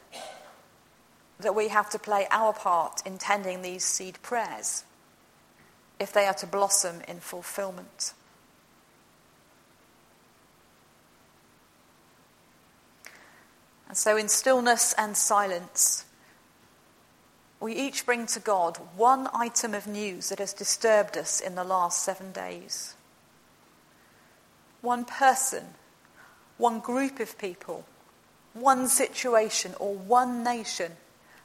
that 1.41 1.55
we 1.55 1.69
have 1.69 1.89
to 1.91 1.99
play 1.99 2.27
our 2.31 2.53
part 2.53 3.03
in 3.07 3.17
tending 3.17 3.63
these 3.63 3.85
seed 3.85 4.19
prayers 4.23 4.85
if 5.99 6.13
they 6.13 6.27
are 6.27 6.35
to 6.35 6.47
blossom 6.47 7.01
in 7.09 7.21
fulfillment. 7.21 8.13
And 13.95 13.99
so, 14.01 14.17
in 14.17 14.29
stillness 14.29 14.93
and 14.99 15.17
silence, 15.17 16.05
we 17.61 17.77
each 17.77 18.05
bring 18.05 18.27
to 18.27 18.41
God 18.41 18.77
one 18.97 19.29
item 19.33 19.73
of 19.73 19.87
news 19.87 20.31
that 20.31 20.41
has 20.41 20.53
disturbed 20.53 21.17
us 21.17 21.41
in 21.41 21.55
the 21.55 21.63
last 21.63 22.03
seven 22.03 22.33
days. 22.33 22.97
One 24.81 25.05
person, 25.05 25.63
one 26.59 26.81
group 26.81 27.21
of 27.21 27.39
people, 27.39 27.85
one 28.53 28.89
situation, 28.89 29.75
or 29.79 29.95
one 29.95 30.43
nation 30.43 30.91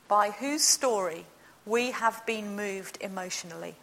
by 0.07 0.31
whose 0.31 0.63
story 0.63 1.27
we 1.67 1.91
have 1.91 2.25
been 2.25 2.55
moved 2.55 2.97
emotionally. 2.99 3.75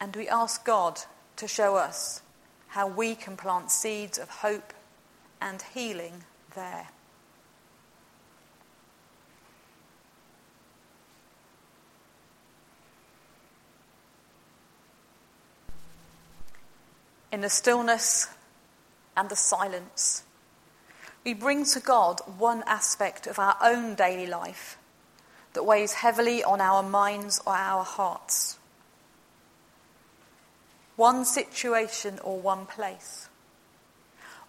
And 0.00 0.16
we 0.16 0.30
ask 0.30 0.64
God 0.64 1.00
to 1.36 1.46
show 1.46 1.76
us 1.76 2.22
how 2.68 2.86
we 2.88 3.14
can 3.14 3.36
plant 3.36 3.70
seeds 3.70 4.16
of 4.16 4.30
hope 4.30 4.72
and 5.44 5.62
healing 5.74 6.24
there. 6.56 6.88
in 17.32 17.40
the 17.40 17.50
stillness 17.50 18.28
and 19.16 19.28
the 19.28 19.34
silence. 19.34 20.22
We 21.24 21.34
bring 21.34 21.64
to 21.64 21.80
God 21.80 22.20
one 22.38 22.62
aspect 22.64 23.26
of 23.26 23.40
our 23.40 23.56
own 23.60 23.96
daily 23.96 24.28
life 24.28 24.78
that 25.54 25.64
weighs 25.64 25.94
heavily 25.94 26.44
on 26.44 26.60
our 26.60 26.84
minds 26.84 27.40
or 27.44 27.54
our 27.54 27.82
hearts. 27.82 28.56
One 30.94 31.24
situation 31.24 32.20
or 32.22 32.38
one 32.38 32.66
place. 32.66 33.28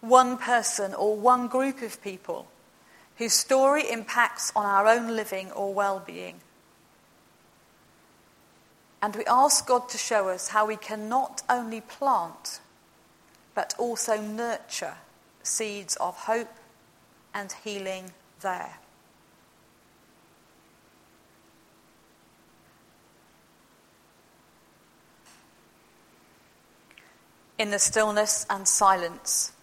One 0.01 0.37
person 0.37 0.93
or 0.93 1.15
one 1.15 1.47
group 1.47 1.81
of 1.81 2.01
people 2.01 2.47
whose 3.17 3.33
story 3.33 3.89
impacts 3.89 4.51
on 4.55 4.65
our 4.65 4.87
own 4.87 5.15
living 5.15 5.51
or 5.51 5.73
well 5.73 6.03
being. 6.05 6.41
And 9.01 9.15
we 9.15 9.25
ask 9.25 9.67
God 9.67 9.87
to 9.89 9.97
show 9.97 10.29
us 10.29 10.49
how 10.49 10.65
we 10.65 10.77
can 10.77 11.07
not 11.07 11.43
only 11.49 11.81
plant 11.81 12.59
but 13.53 13.73
also 13.77 14.19
nurture 14.19 14.95
seeds 15.43 15.95
of 15.97 16.15
hope 16.17 16.53
and 17.33 17.51
healing 17.63 18.11
there. 18.41 18.77
In 27.57 27.71
the 27.71 27.79
stillness 27.79 28.45
and 28.49 28.67
silence, 28.67 29.53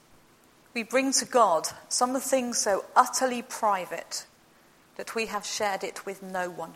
we 0.75 0.83
bring 0.83 1.13
to 1.13 1.25
God 1.25 1.69
some 1.89 2.15
of 2.17 2.23
the 2.23 2.29
things 2.29 2.59
so 2.59 2.85
utterly 2.97 3.43
private 3.43 4.27
that 4.97 5.15
we 5.15 5.27
have 5.27 5.45
shared 5.45 5.85
it 5.85 6.07
with 6.07 6.23
no 6.23 6.51
one. 6.51 6.75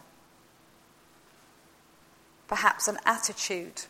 Perhaps 2.49 2.89
an 2.89 2.99
attitude 3.05 3.83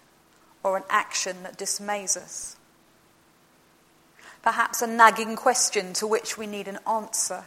or 0.62 0.76
an 0.76 0.84
action 0.88 1.42
that 1.42 1.56
dismays 1.56 2.16
us 2.16 2.56
perhaps 4.46 4.80
a 4.80 4.86
nagging 4.86 5.34
question 5.34 5.92
to 5.92 6.06
which 6.06 6.38
we 6.38 6.46
need 6.46 6.68
an 6.68 6.78
answer. 6.88 7.42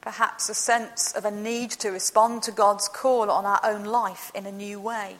Perhaps 0.00 0.48
a 0.48 0.54
sense 0.54 1.10
of 1.10 1.24
a 1.24 1.32
need 1.32 1.68
to 1.72 1.90
respond 1.90 2.44
to 2.44 2.52
God's 2.52 2.86
call 2.86 3.28
on 3.28 3.44
our 3.44 3.58
own 3.64 3.82
life 3.82 4.30
in 4.32 4.46
a 4.46 4.52
new 4.52 4.78
way. 4.78 5.16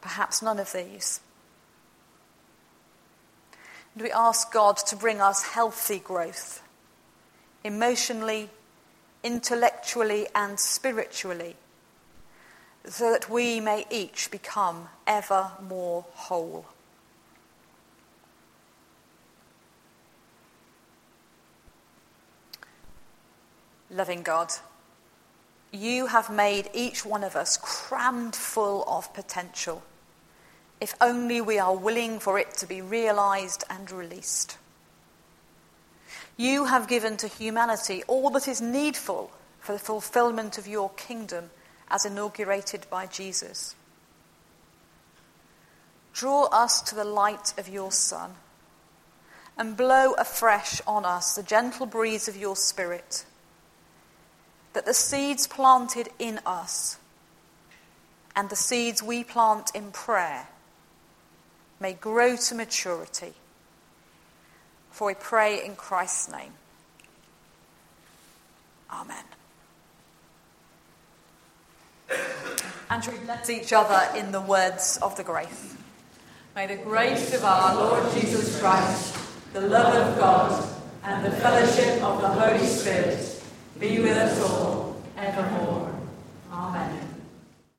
Perhaps 0.00 0.40
none 0.40 0.58
of 0.58 0.72
these. 0.72 1.20
And 3.94 4.02
we 4.02 4.12
ask 4.12 4.52
God 4.52 4.76
to 4.78 4.96
bring 4.96 5.20
us 5.20 5.42
healthy 5.42 5.98
growth, 5.98 6.62
emotionally, 7.64 8.50
intellectually, 9.22 10.26
and 10.34 10.58
spiritually, 10.58 11.56
so 12.84 13.10
that 13.10 13.28
we 13.28 13.60
may 13.60 13.86
each 13.90 14.30
become 14.30 14.88
ever 15.06 15.52
more 15.68 16.06
whole. 16.14 16.66
loving 23.90 24.22
God, 24.22 24.52
you 25.72 26.06
have 26.06 26.30
made 26.30 26.70
each 26.72 27.04
one 27.04 27.24
of 27.24 27.36
us 27.36 27.56
crammed 27.56 28.34
full 28.36 28.84
of 28.86 29.12
potential, 29.12 29.82
if 30.80 30.94
only 31.00 31.40
we 31.40 31.58
are 31.58 31.76
willing 31.76 32.18
for 32.18 32.38
it 32.38 32.54
to 32.54 32.66
be 32.66 32.80
realized 32.80 33.64
and 33.68 33.90
released. 33.90 34.56
You 36.36 36.64
have 36.64 36.88
given 36.88 37.18
to 37.18 37.28
humanity 37.28 38.02
all 38.08 38.30
that 38.30 38.48
is 38.48 38.62
needful 38.62 39.30
for 39.58 39.72
the 39.72 39.78
fulfillment 39.78 40.56
of 40.56 40.66
your 40.66 40.90
kingdom 40.90 41.50
as 41.90 42.06
inaugurated 42.06 42.86
by 42.88 43.06
Jesus. 43.06 43.74
Draw 46.14 46.44
us 46.46 46.80
to 46.82 46.94
the 46.94 47.04
light 47.04 47.52
of 47.58 47.68
your 47.68 47.92
Son, 47.92 48.32
and 49.58 49.76
blow 49.76 50.14
afresh 50.14 50.80
on 50.86 51.04
us 51.04 51.34
the 51.34 51.42
gentle 51.42 51.84
breeze 51.84 52.26
of 52.26 52.36
your 52.36 52.56
Spirit, 52.56 53.26
that 54.72 54.86
the 54.86 54.94
seeds 54.94 55.46
planted 55.46 56.08
in 56.18 56.40
us 56.46 56.96
and 58.34 58.48
the 58.48 58.56
seeds 58.56 59.02
we 59.02 59.22
plant 59.22 59.70
in 59.74 59.90
prayer 59.90 60.48
may 61.80 61.94
grow 61.94 62.36
to 62.36 62.54
maturity. 62.54 63.32
For 64.90 65.08
we 65.08 65.14
pray 65.14 65.64
in 65.64 65.74
Christ's 65.74 66.30
name. 66.30 66.52
Amen. 68.92 69.24
And 72.90 73.06
we 73.06 73.18
bless 73.18 73.48
each 73.48 73.72
other 73.72 74.18
in 74.18 74.32
the 74.32 74.40
words 74.40 74.98
of 75.00 75.16
the 75.16 75.22
grace. 75.22 75.76
May 76.56 76.66
the 76.66 76.82
grace 76.82 77.32
of 77.34 77.44
our 77.44 77.76
Lord 77.76 78.12
Jesus 78.12 78.60
Christ, 78.60 79.16
the 79.52 79.60
love 79.60 79.94
of 79.94 80.18
God, 80.18 80.68
and 81.04 81.24
the 81.24 81.30
fellowship 81.30 82.02
of 82.02 82.20
the 82.20 82.28
Holy 82.28 82.66
Spirit 82.66 83.42
be 83.78 84.00
with 84.00 84.16
us 84.16 84.42
all 84.42 85.00
evermore. 85.16 85.94
Amen. 86.52 87.09